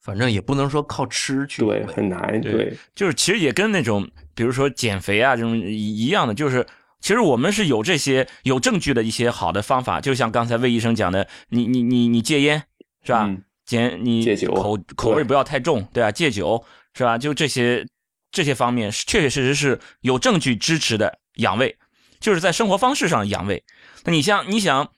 [0.00, 6.66] 反正也不能说靠吃去，对，很难，对，就是其实也跟那种，比如说减肥啊这种一样的，就是
[7.00, 12.64] 其实我们是有这些有证据的一些好的方法，就像刚才魏医生讲的，你你你你戒烟
[13.02, 13.34] 是吧？
[13.64, 16.12] 减你戒酒，口口味不要太重，对吧？
[16.12, 17.18] 戒酒是吧？
[17.18, 17.86] 就这些
[18.30, 21.76] 这些方面，确确实实是有证据支持的养胃，
[22.20, 23.62] 就是在生活方式上养胃。
[24.04, 24.90] 那你像你想。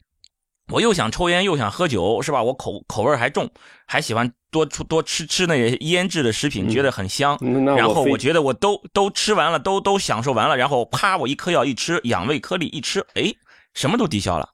[0.72, 2.42] 我又想抽烟又想喝酒，是吧？
[2.42, 3.48] 我口口味还重，
[3.86, 7.38] 还喜欢多出多吃吃那些腌制的食品，觉得很香。
[7.76, 13.32] 然后我觉得我都都吃完了，都都享受完了，然后啪，我一颗药一吃，养胃颗粒一吃，哎，
[13.74, 14.48] 什么都抵消了，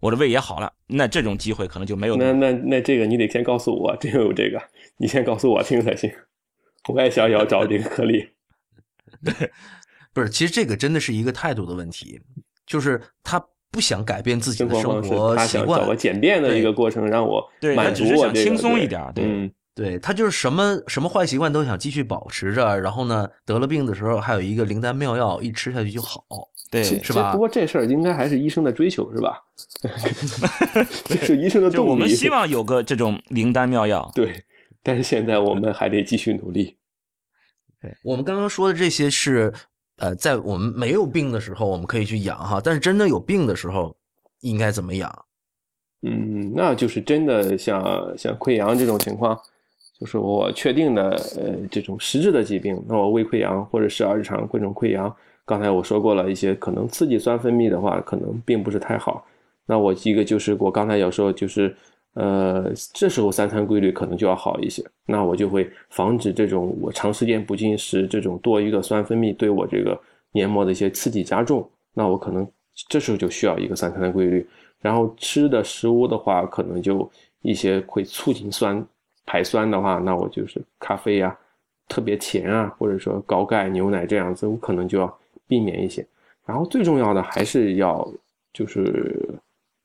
[0.00, 0.72] 我的胃也好了。
[0.86, 2.16] 那这种机会可能就没有。
[2.16, 4.60] 那那那这个你得先告诉我，真有这个，
[4.98, 6.12] 你先告诉我听才行。
[6.92, 8.28] 我也想要找这个颗粒。
[9.24, 9.50] 对
[10.12, 12.20] 不是，其实这个真的是一个态度的问题，
[12.66, 13.44] 就是他。
[13.74, 19.02] 不想改变自己的生活习惯，找个简便的一个过程让我满足我轻松一点。
[19.12, 26.22] 对，对他就是什么什么坏习惯都想继续保持着，然后呢，得了病的时候还有一个灵丹妙药，一吃下去就好。
[26.82, 27.32] 对，是吧？
[27.32, 29.42] 不过这事儿应该还是医生的追求，是吧？
[31.04, 31.90] 这是医生的动力。
[31.90, 34.10] 我们希望有个这种灵丹妙药。
[34.14, 34.44] 对，
[34.82, 36.76] 但是现在我们还得继续努力。
[37.80, 39.52] 对，我们刚刚说的这些是。
[39.98, 43.96] 呃，在我们没有病的时候，我们可以去养哈，但是真的有病的时候，
[44.40, 45.24] 应该怎么养？
[46.02, 49.40] 嗯，那就是真的像像溃疡这种情况，
[50.00, 55.14] 就是我确定的呃这种实质的疾病，那我胃溃疡或者十二指肠各种溃疡，
[55.46, 59.26] 刚才我说过了一些可能刺激酸分泌的话，可能并不是太好。
[59.66, 61.74] 那我一个就是我刚才有时候就是。
[62.16, 71.68] 呃，这时候三餐规律可能就要好一些，那我就会防止这种我长时间不进食，这种多余的酸分泌对我这个黏膜的一些刺激加重。
[71.92, 72.48] 那我可能
[72.88, 74.46] 这时候就需要一个三餐的规律。
[74.80, 77.10] 然后吃的食物的话，可能就
[77.42, 78.86] 一些会促进酸
[79.26, 81.36] 排酸的话，那我就是咖啡呀，
[81.88, 86.06] 特别甜啊，或者说高钙牛奶这样子，我可能就要避免一些。
[86.44, 88.06] 然后最重要的还是要
[88.52, 89.38] 就是。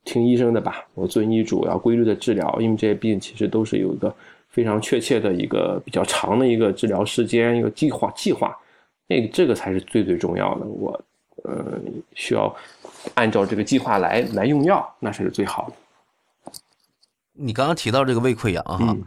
[0.05, 4.16] 听医生的吧，我遵医嘱，要规律的治疗，因为这些病其实都是有一个
[4.47, 8.57] 非常确切的一个比较长的一个治疗时间，一个计划计划，
[9.05, 10.66] 那个这个才是最最重要的。
[10.66, 10.99] 我
[11.43, 11.78] 呃
[12.16, 12.51] 需要
[13.14, 16.51] 按照这个计划来来用药，那才是最好的。
[17.34, 18.97] 你刚刚提到这个胃溃疡哈，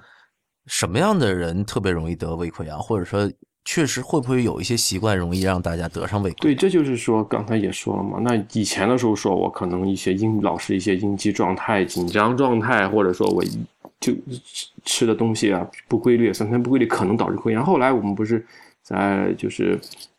[0.66, 3.28] 什么样的人特别容易得胃溃疡，或者说？
[3.64, 6.38] 确实会不会有一些习惯容易让大家得上胃溃疡？
[6.40, 8.18] 对，这就是说刚才也说了嘛。
[8.20, 13.44] 那以前的时候说我可能一些应老是一些应激状态、紧张状态，或者说我
[14.00, 14.12] 就
[14.84, 17.64] 吃的东西啊不规律、三餐不规律，可能导致溃疡。
[17.64, 18.44] 后来我们不是
[18.82, 19.78] 在就是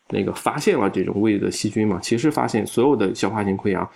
[0.10, 2.00] 那个发现了这种胃的细菌嘛？
[2.02, 3.88] 其实发现所有的消化性溃疡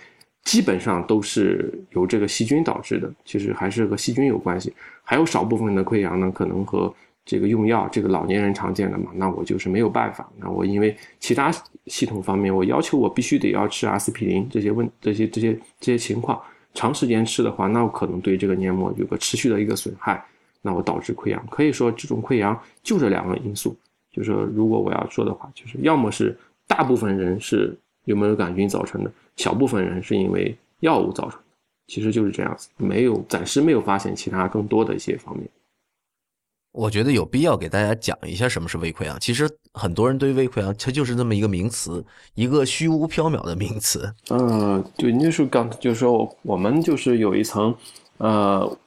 [0.44, 4.72] 基本上都是由这个细菌导致的，其实还是和细菌有关系。
[5.02, 6.94] 还有少部分的溃疡呢，可能和
[7.28, 10.26] 这个用药，这个老年人常见的嘛，那我就是没有办法。
[10.38, 11.52] 那我因为其他
[11.84, 16.40] 系统方面，我要求我必须得要吃阿司匹林，这些问这些这些这些情况，
[16.72, 20.24] 长时间吃的话，那我可能对这个黏膜有个持续的一个损害，
[20.62, 21.46] 那我导致溃疡。
[21.50, 23.76] 可以说这种溃疡就这两个因素，
[24.10, 26.34] 就是说如果我要说的话，就是要么是
[26.66, 27.76] 大部分人是
[28.06, 31.44] 幽门螺杆菌造成的，小部分人是因为药物造成的，
[31.88, 35.46] 其实就是这样子，没有暂时没有发现其他更多的一些方面。
[36.72, 39.18] 我觉得有必要给大家讲一下什么是胃溃疡。
[39.18, 42.04] 其实很多人对胃溃疡，它就是这么一个名词，
[42.34, 44.12] 一个虚无缥缈的名词。
[44.30, 47.74] 嗯，对，那是刚就是说我们就是有一层，
[48.18, 48.78] 呃，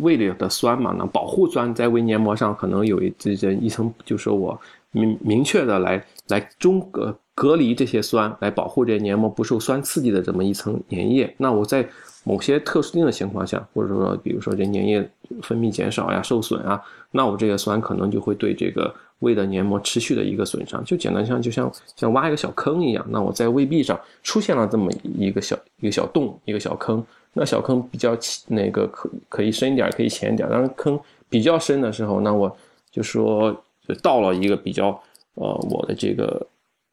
[0.00, 4.58] 胃里的酸嘛，那保护酸在胃黏膜上可能有一这这一层，就是我
[4.92, 11.34] 明明确的来来中隔隔离这些酸，来保护这些黏膜不受酸刺激的这么一层粘液。
[11.36, 11.86] 那我在
[12.24, 15.10] 某些特殊定的情况下，或者说比如说这粘液
[15.42, 20.84] 分泌减少呀、受损啊，那我这个酸可能就会对这个胃的黏膜持续的一个损伤。
[20.84, 27.04] 就简单像就像像挖一个小坑一样，那我在胃壁上出现了这么一个小一个小洞、一个小坑。
[27.32, 28.16] 那小坑比较
[28.48, 30.48] 那个可可以深一点，可以浅一点。
[30.50, 30.98] 当然坑
[31.28, 32.54] 比较深的时候，那我
[32.90, 33.52] 就说
[33.86, 34.88] 就到了一个比较
[35.34, 36.44] 呃我的这个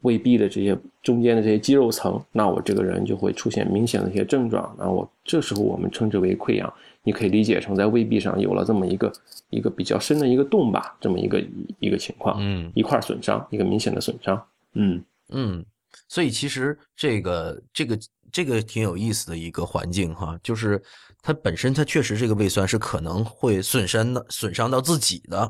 [0.02, 4.76] 胃壁的这些中间的这些肌肉层，那我这个人就会出现明显的一些症状。
[4.78, 6.74] 那我这时候我们称之为溃疡，
[7.04, 9.12] 你可以理解成在胃壁上有了这么一个
[9.50, 11.44] 一个比较深的一个洞吧，这么一个
[11.80, 14.42] 一个情况，嗯，一块损伤，一个明显的损伤，
[14.74, 15.66] 嗯嗯，
[16.08, 17.98] 所以其实这个这个。
[18.30, 20.80] 这个挺有意思的一个环境哈，就是
[21.24, 25.50] 它本身它确实这个胃酸是可能会损伤的，损伤到自己的。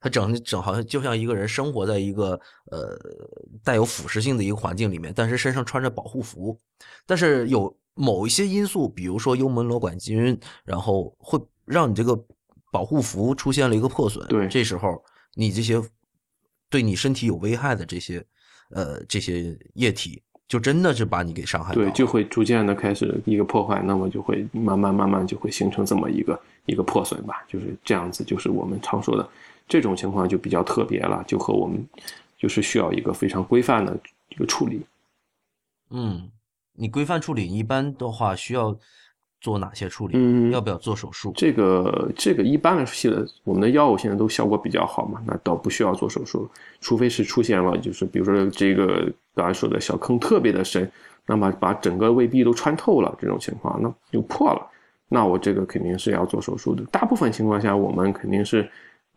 [0.00, 2.38] 它整整好像就像一个人生活在一个
[2.70, 2.98] 呃
[3.64, 6.58] 带有腐蚀性的一个环境里面，但是身上穿着保护服，
[7.06, 12.18] 但是有某一些因素，比如说幽门螺杆菌，然后会让你这个
[12.70, 14.26] 保护服出现了一个破损。
[14.28, 15.02] 对，这时候
[15.34, 15.82] 你这些
[16.68, 18.24] 对你身体有危害的这些
[18.70, 20.22] 呃这些液体。
[20.48, 29.28] 就真的是把你给伤害，对，就会逐渐的开始一个破坏，那么就会慢慢慢慢就会形成这么一个一个破损吧，就是这样子，就是我们常说的
[29.68, 31.86] 这种情况就比较特别了，就和我们
[32.36, 33.96] 就是需要一个非常规范的
[34.30, 34.80] 一个处理。
[35.90, 36.30] 嗯，
[36.72, 38.76] 你规范处理一般的话需要。
[39.40, 40.14] 做哪些处理？
[40.16, 41.32] 嗯，要不要做手术？
[41.36, 46.50] 这个这个一般来说，现在我们的药物现在都效果比较好嘛，那倒不需要做手术，
[46.80, 50.90] 除非是出现了就是比如说这个刚才说的小坑特别的深，
[51.24, 54.66] 那么把整个胃壁都穿透了这种情况，那就破了，
[55.06, 56.84] 那我这个肯定是要做手术的。
[56.86, 58.68] 大部分情况下，我们肯定是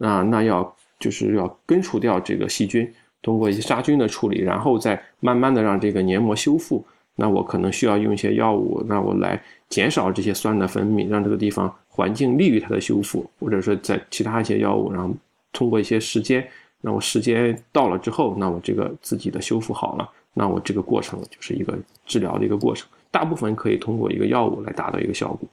[0.02, 2.92] 那那要就是要根除掉这个细菌，
[3.22, 6.84] 通过一些杀菌的处理，然后再慢慢的让这个黏膜修复。
[7.16, 9.40] 那我可能需要用一些药物，那我来
[9.70, 15.14] 减少这些酸的分泌，让这个地方环境利于它的修复，或者说在其他一些药物，然后
[15.54, 16.46] 通过一些时间，
[16.80, 21.78] 那我时间到了之后，那我这个自己的修复好了，那我这个过程就是一个
[22.08, 25.48] 治疗的一个过程，大部分可以通过一个药物来达到一个效果。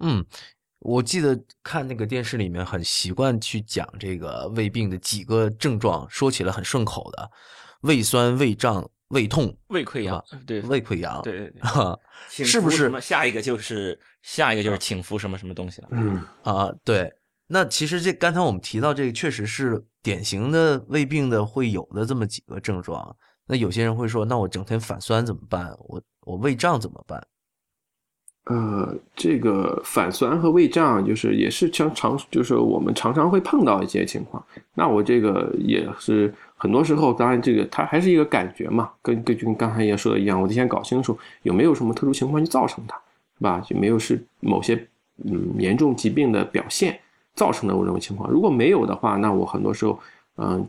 [0.00, 0.24] 嗯，
[0.80, 7.30] 我记得看那个电视里面很习惯去讲这个胃病的几个症状，说起来很顺口的，
[7.82, 8.88] 胃酸、胃胀。
[9.08, 11.50] 胃痛、胃溃疡，对，胃溃疡，对对
[12.36, 12.92] 对，是不是？
[13.00, 15.88] 下一个就是下一个就是请服什么什么东西了？
[15.92, 17.10] 嗯啊，对。
[17.46, 23.16] 那其实这刚才我们提到这个，确实是典型的胃病的会有的这么几个症状。
[23.46, 25.74] 那有些人会说，那我整天反酸怎么办？
[25.78, 27.26] 我我胃胀怎么办？
[28.48, 34.42] 呃，这个反酸和胃胀，就是也是常常，就是我们常常会碰到一些情况。
[34.74, 36.34] 那我这个也是。
[36.60, 42.96] 很多时候，当然这个它还是一个感觉嘛，跟跟就跟刚才也说的一样，我得先搞清楚有没有什么特殊情况去造成它，
[43.36, 43.64] 是吧？
[43.68, 44.74] 有没有是某些
[45.24, 46.98] 嗯严重疾病的表现
[47.36, 48.28] 造成的我这种情况？
[48.28, 50.00] 如果没有的话，那我很多时候
[50.38, 50.68] 嗯，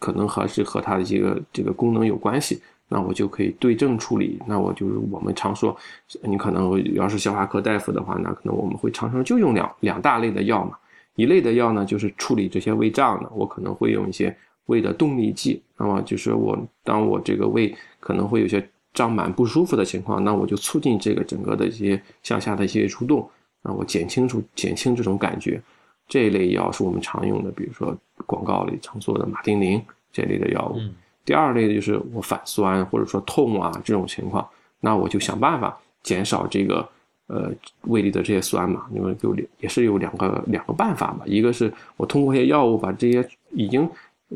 [0.00, 2.60] 可能还是和它的这个这个功能有关系，
[2.92, 4.38] 那我就可以对症处理。
[4.46, 5.74] 那我就是我们常说，
[6.22, 10.76] 你可能要是消化科大夫的话，那可能我们会常常就用两两大类的药嘛，
[11.16, 14.36] 一类的药呢就是处理这些胃胀的，我可能会用一些。
[14.66, 23.28] 胃的动力剂，那么就是我当我这个胃可能会有些胀满不舒服的情况，那我就促进这个整个的一些向下的一些蠕动，
[23.64, 25.60] 那我减轻出减轻这种感觉。
[26.06, 29.82] 这一类药是我们常用的，比如说广告里常说的马丁啉
[30.12, 30.78] 这类的药物。
[31.24, 34.46] 第二类的就是我反酸或者说痛啊这种情况，
[34.80, 36.88] 那我就想办法减少这个
[37.26, 37.50] 呃
[37.82, 43.88] 胃里的这些酸嘛，因为有也是有两个两个办法嘛，一个是我通过一些药物把这些已经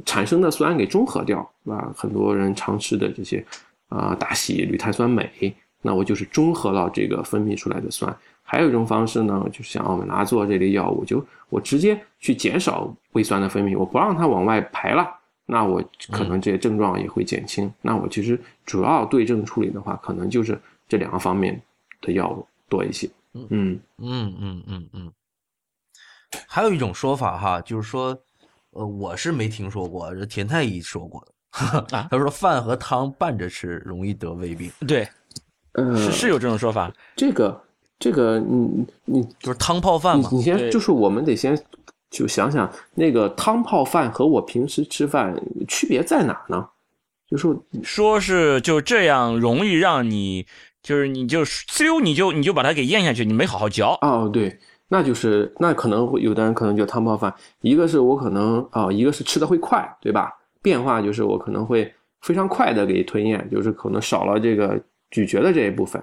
[0.04, 1.92] 产生的酸给中和掉，是吧？
[1.96, 3.44] 很多人常吃的这些
[3.88, 8.14] 啊，大喜铝碳酸镁，那我就是中和了这个分泌出来的酸。
[8.48, 15.08] 还有一种方式呢，就是像奥美拉唑这类药物，就我直接去减少胃酸的分泌，我不让它往外排了，
[15.46, 17.72] 那我可能这些症状也会减轻。
[17.80, 21.58] 那我其实主要对症处理的话，可能就是这两个方面
[22.02, 23.08] 的药物多一些。
[23.32, 25.12] 嗯嗯嗯嗯嗯嗯。
[26.46, 28.16] 还有一种说法哈，就是说。
[28.72, 31.86] 呃，我是没听说过，这田太医说过的。
[32.10, 34.70] 他说饭和汤拌着吃容易得胃病。
[34.86, 35.08] 对，
[35.96, 36.92] 是是有这种说法。
[37.16, 37.58] 这个
[37.98, 40.28] 这个，你你就是汤泡饭嘛。
[40.30, 41.58] 你先就是我们得先
[42.16, 45.38] 就想想那个汤泡饭和我平时吃饭
[45.68, 46.66] 区别在哪呢？
[47.28, 50.46] 就说说是就这样容易让你
[50.82, 53.98] 就是你就嗖你就你就把它给咽下去，你没好好嚼。
[54.00, 54.58] 哦，对。
[54.88, 60.32] 那就是那可能会有的人可能就汤泡饭，一个是我可能啊，一个是吃的会快，对吧？
[60.62, 61.92] 变化就是我可能会
[62.22, 66.00] 非常快的给吞咽，就是可能少了这个咀嚼的这一部分。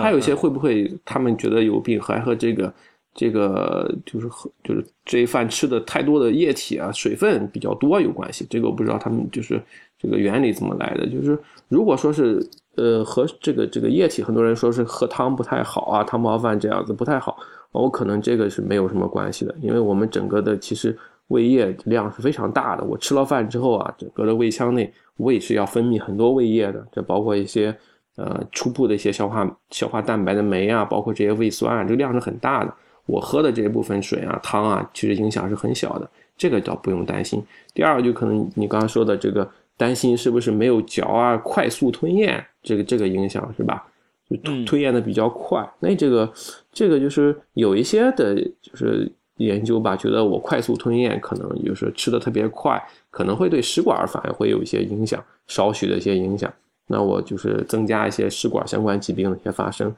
[0.00, 2.72] 还有一些会不会他们觉得有病，还和这个
[3.14, 8.44] 这个就是和就是这一饭吃的太多的液体啊、水分比较多有关系？
[8.50, 9.62] 这个我不知道他们就是
[9.96, 11.06] 这个原理怎么来的。
[11.08, 11.38] 就是
[11.68, 12.44] 如果说是
[12.74, 17.36] 呃和这个这个液体，很多人说是喝汤不太好啊，汤泡饭这样子不太好。
[17.70, 20.96] 我可能这个是没有什么关系的，因为我们整个的其实
[21.28, 22.84] 胃液量是非常大的。
[22.84, 27.76] 我吃了饭之后啊，整个的胃腔内胃是要分泌很多胃液的，这包括一些
[28.16, 32.74] 呃初步的一些消化消化蛋白的酶啊，包括这些胃酸啊，这个量是很大的。
[33.06, 37.42] 我喝的这一部分水啊汤啊，其实影响是很小的，这个倒不用担心。
[37.72, 43.86] 第二个就可能你刚刚说的这个担心是不是没有嚼啊，快速吞咽这个这个影响是吧？
[44.30, 46.32] 就吞吞咽的比较快，那这个
[46.72, 56.50] 这个就是有一些的，就是研究吧，觉得我快速吞咽可能就是吃的特别快，可能会对食管反而会有一些影响，少许的一些影响。
[56.86, 59.94] 那我就是增加一些食管相关疾病的一些发生，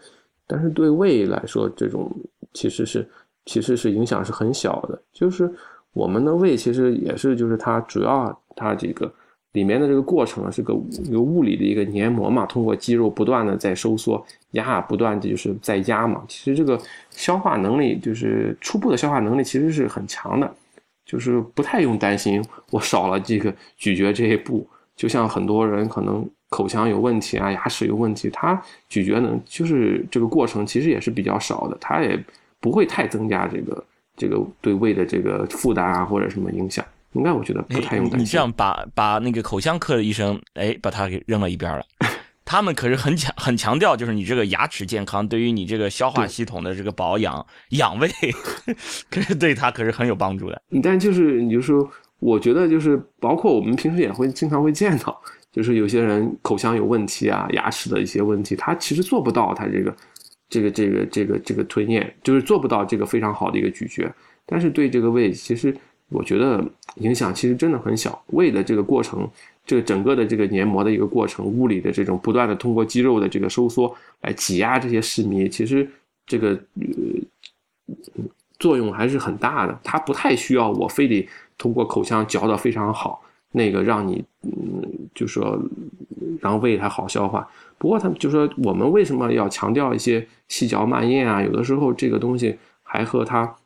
[0.46, 2.10] 但是对胃来说，这种
[2.56, 3.08] 其实是
[3.44, 4.98] 其实是影响是很小的。
[5.12, 5.52] 就是
[5.92, 9.12] 我们的胃其实也是，就是它主要它这个。
[9.52, 10.74] 里面的这个过程，是个
[11.10, 16.22] 有物理的一个黏膜嘛，通过肌肉不断的在收缩压，不断的就是在压嘛。
[16.28, 16.78] 其实这个
[17.08, 20.54] 消化能力，就是初步的消化能力其实是很强的，
[21.06, 24.68] 就是不太用担心我少了这个咀嚼这一步。
[24.94, 32.22] 就像很多人可能口腔有问题啊，牙齿有问题，他咀嚼能就是这个过程其实也是比较少的，他也
[32.60, 33.84] 不会太增加这个
[34.16, 36.84] 这个对胃的这个负担啊或者什么影响。
[37.12, 38.20] 应该我觉得不太用担心。
[38.20, 41.82] 你这样把把那个口腔科的医生，哎，把他给扔了一边了。
[42.44, 48.08] 他们可是很强很强调，就是你这个牙齿健康，对于你这个消化系统的这个保养养胃，
[49.10, 50.62] 可是对他可是很有帮助的。
[50.82, 51.90] 但就是你就说，
[52.20, 55.18] 我觉得就是包括我们平时也会经常会见到，
[55.50, 59.92] 就是有些人口腔有问题啊，牙齿的一些问题，他其实做不到他这个
[60.48, 64.10] 这个这个这个这个吞咽，就是做不到这个非常好的一个咀嚼。
[64.44, 65.76] 但是对这个胃，其实。
[66.08, 66.64] 我觉得
[66.98, 69.28] 影响其实真的很小，胃的这个过程，
[69.66, 75.90] 这个整个的这个黏膜的一个过程，物理的这种不断的通过肌肉的这个收缩来挤压这些食糜，其实
[76.24, 76.86] 这个呃
[78.60, 79.76] 作用还是很大的。
[79.82, 81.28] 它不太需要我非得
[81.58, 83.20] 通过口腔嚼的非常好，
[83.50, 85.60] 那个让你嗯，就说
[86.40, 87.44] 让胃它好消化。
[87.78, 91.42] 不过他们就说我们为什么要强调一些细嚼慢咽啊？
[91.42, 93.56] 有的时候这个东西还和它。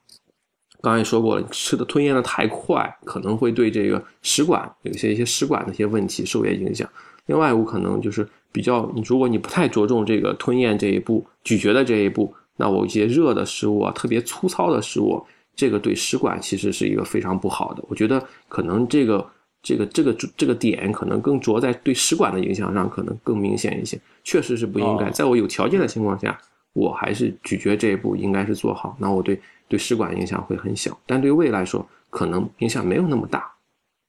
[0.83, 6.89] 刚才也说过了，吃的吞咽的太快，可能会对这个食管有些一些食管的一些问题受些影响。
[7.27, 15.23] 另外，有可能就是比较，如果你不太着重这个吞咽这一步、咀嚼的这一步，那我一些热的食物啊，特别粗糙的食物，
[15.55, 17.85] 这个对食管其实是一个非常不好的。
[17.87, 19.25] 我觉得可能这个
[19.63, 23.99] 这个这个这个点可能更着在对食管的影响上，可能更明显一些。
[24.25, 26.39] 确实是不应该，在我有条件的情况下，
[26.73, 28.97] 我还是咀嚼这一步应该是做好。
[28.99, 29.41] 那我对。
[29.71, 33.49] 对食管影响会很小，但对胃来说可能影响没有那么大。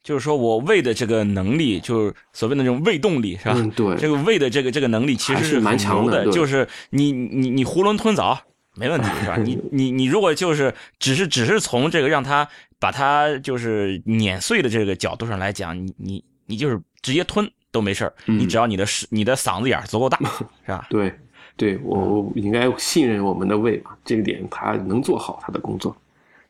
[0.02, 3.54] 就是说我胃的这个能力，就是所谓的那种胃动力，是吧？
[3.56, 3.96] 嗯，对。
[3.96, 8.36] 这个胃的这个这个能力其实是蛮强的，就是你你你囫囵吞枣
[8.76, 9.38] 没问题，是吧？
[9.38, 12.48] 你 你你如果就是只是只是从这个让他
[12.80, 20.18] 把它就是碾碎的这个角度上来讲，你你你就是直接吞都没事儿，你只要你的你的嗓子眼足够大，
[20.66, 20.88] 是吧？
[20.90, 21.14] 对。
[21.58, 25.96] 对我，我应该信任我们的胃吧，这个点他能做好他的工作。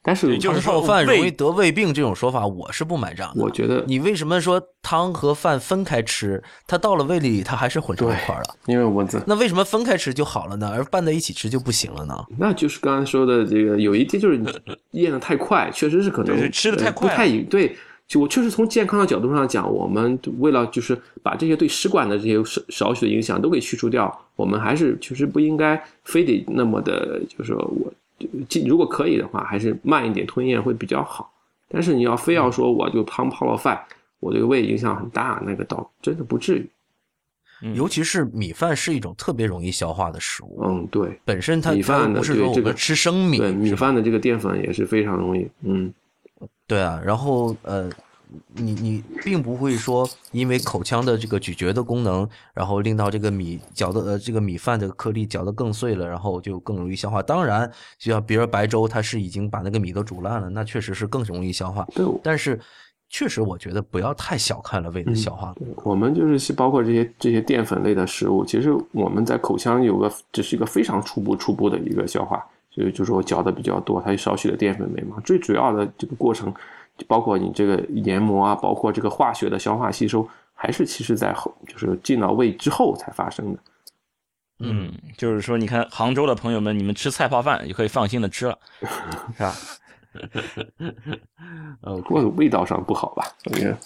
[0.04, 3.44] 但是就是泡饭容易得胃病这种说法，我是不买账的。
[3.44, 8.56] 我觉得你为什么说汤和饭分开吃，它到了胃里它还是混成一块了？
[8.66, 10.72] 因为我那为什么分开吃就好了呢？
[10.74, 12.16] 而拌在一起吃就不行了呢？
[12.38, 14.50] 那就是刚才说的这个，有一点就是你
[14.92, 17.76] 咽的太快，确实是可能吃的太快，不太对。
[18.08, 27.94] 就我确实从健康的角度上讲，我们为了就是把这些对食管的这些少少许的影响都给去除掉，我们还是确实不应该非得那么的，就是说我，
[28.66, 31.32] 如果可以的话，还是慢一点吞咽会比较好。
[31.68, 33.82] 但是你要非要说我就汤泡了饭，
[34.20, 36.70] 我对胃影响很大，那个倒真的不至于。
[37.76, 40.60] 尤其是米饭是一种特别容易消化的食物。
[40.64, 45.94] 嗯，对，本身它米饭不是说我们吃生米，对米饭的这个淀粉也是非常容易，嗯。
[46.66, 47.88] 对啊，然后呃，
[48.54, 57.22] 你你并不会说因为口腔的这个咀嚼的功能，然后令到这个米嚼的呃这个米饭的颗粒嚼得更碎了，然后就更容易消化。
[57.22, 61.86] 当然，就像比如说白粥，它是已经把那个米都煮烂了，那确实是更容易消化。
[61.94, 62.60] 对，但是
[63.10, 65.54] 确实我觉得不要太小看了胃的消化。
[65.84, 72.46] 我们就是包括这些这些淀粉类的食物，其实我们在口腔有个只是一个非常初步初步的一个消化。
[72.74, 75.18] 就就说我嚼的比较多，它有少许的淀粉酶嘛。
[75.26, 76.54] 最主要的这个过程，
[77.08, 83.60] 包括你这个研磨啊，包括这个化学的消化吸收，还是其实在后，就是进到胃之后才发生的。
[84.60, 88.60] 嗯，就是说，你看杭州的朋友们，你们吃菜泡饭也可以放心的吃了，
[89.36, 89.56] 是吧？
[91.82, 93.26] 呃，不过味道上不好吧？
[93.46, 93.78] 我觉得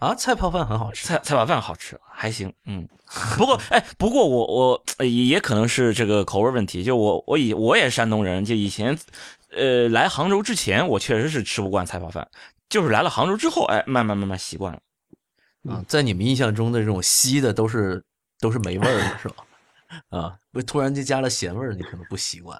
[0.00, 2.52] 啊，菜泡饭很好吃，菜菜泡饭好吃，还行。
[2.64, 2.88] 嗯，
[3.38, 6.82] 不过哎，不过我我也可能是这个口味问题。
[6.82, 8.98] 就我我以我也是山东人，就以前
[9.52, 12.28] 呃来杭州之前，我确实是吃不惯菜泡饭，
[12.68, 14.80] 就是来了杭州之后，哎，慢慢慢慢习惯了。
[15.68, 18.02] 啊，在你们印象中的这种稀的都是
[18.40, 19.36] 都是没味儿的，是吧？
[20.08, 22.58] 啊，不突然就加了咸味儿，你可能不习惯。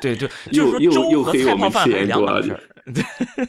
[0.00, 2.60] 对对， 就是说粥和菜泡饭是两码事儿。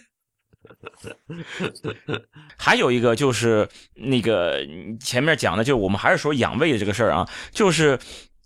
[2.58, 4.60] 还有一个就是那个
[5.00, 8.00] 前面讲的，就是我们还是说养胃的这个事儿啊，就是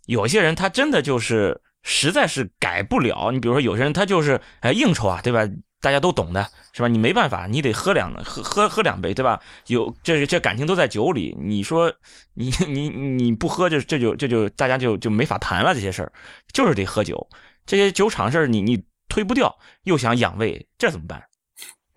[0.07, 3.31] 有些人他真的就是实在是改不了。
[3.31, 5.47] 你比如说有些人他就是哎应酬啊，对吧？
[5.79, 6.87] 大家都懂的是吧？
[6.87, 9.37] 你没办法，你得喝两喝喝喝两杯，对吧？
[9.67, 11.93] 有这这感情都在酒里，你说
[12.35, 15.73] 你你你不喝就这就这就大家就就没法谈了。
[15.73, 16.11] 这些事儿
[16.53, 17.27] 就是得喝酒。
[17.65, 19.53] 这些酒厂事儿，你你推不掉，
[19.83, 21.21] 又想养胃，这怎么办？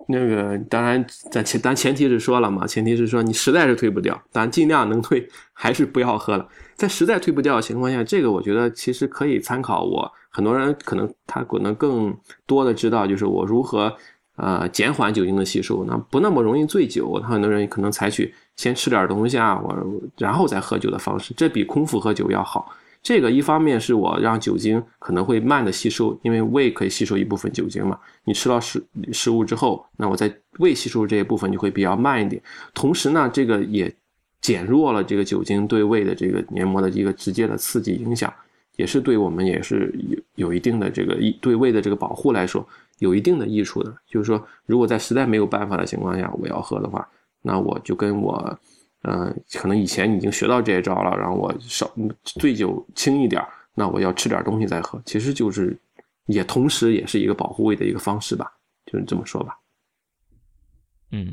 [0.09, 6.49] 那个当然，咱前咱前提是说了嘛，前提是说你实在是推不掉，咱尽量能推，还是不要喝了。
[6.75, 10.11] 在实在推不掉的情况下，这个我觉得其实可以参考我。
[10.31, 12.17] 很多人可能他可能更
[12.47, 13.93] 多的知道，就是我如何
[14.37, 17.19] 呃减缓酒精的吸收，那不那么容易醉酒。
[17.21, 19.75] 他很多人可能采取先吃点东西啊，我
[20.19, 22.71] 然后再喝酒的方式，这比空腹喝酒要好。
[23.07, 27.97] 这个一方面是我让酒精可能会慢的吸收，因为胃可以吸收一部分酒精嘛。
[28.25, 32.43] 你吃到食食物之后，那我在胃吸收这一部分就会比较慢一点。
[32.75, 33.95] 同时呢，这个也
[34.41, 38.35] 减弱了这个酒精对胃的这个黏膜的一个直接的刺激影响，
[38.75, 42.67] 也是对我们也是有有一定的这个对胃的这个保护来说
[42.99, 43.95] 有一定的益处的。
[44.09, 47.09] 就是说，如果在实在没有办法的情况下，我要喝的话，
[47.43, 48.59] 那我就跟我。
[49.09, 51.89] 嗯，可能以前已经学到这一招了，然后我少
[52.25, 53.41] 醉酒轻一点，
[53.75, 55.79] 那我要吃点东西再喝，其实就是
[56.27, 58.53] 也同时也是一个保护胃的一个方式吧，
[58.85, 59.61] 就是这么说吧。
[61.13, 61.33] 嗯，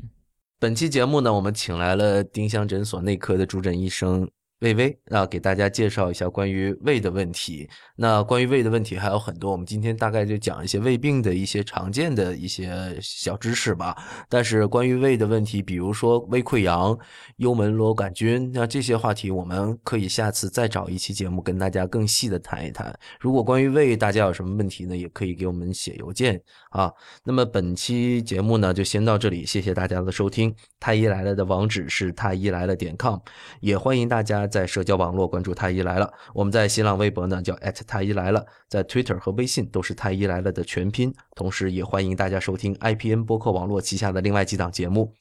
[0.60, 4.30] 本期节目呢，我们请来了丁香诊所内科的主诊医生。
[4.64, 7.70] 魏巍那，给大家介绍一下关于胃的问题。
[7.98, 13.94] 那关于胃的问题还有很多，我们今天大概就讲一些胃病的一些常见的一些小知识吧。
[14.30, 16.98] 但是关于胃的问题，比如说胃溃疡、
[17.38, 22.98] 幽门螺杆菌，那这些话题我们可以下次再找一期节目跟大家更细的谈一谈。
[23.20, 26.90] 如果关于胃大家有什么问题呢，也可以给我们写邮件啊。
[27.26, 30.56] 那么本期节目呢就先到这里，谢谢大家的收听。
[30.80, 33.20] 太医来了的网址是太医来了点 com，
[33.60, 34.48] 也欢迎大家。
[34.54, 37.56] 在社交网络关注太医来了，我们在新浪微博呢叫
[37.88, 41.12] 太医来了，在 Twitter 和微信都是太医来了的全拼。
[41.36, 45.12] 同时，也欢迎大家收听 IPN 播客网络旗下的另外几档节目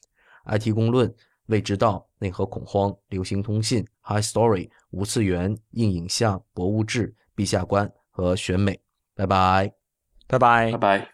[0.45, 1.11] ：IT 公论、
[1.47, 8.79] 未知道、内核恐慌、流行通信、High Story、无次元、硬影像、博物志、陛下观和选美。
[9.15, 9.73] 拜拜，
[10.27, 11.12] 拜拜，拜拜。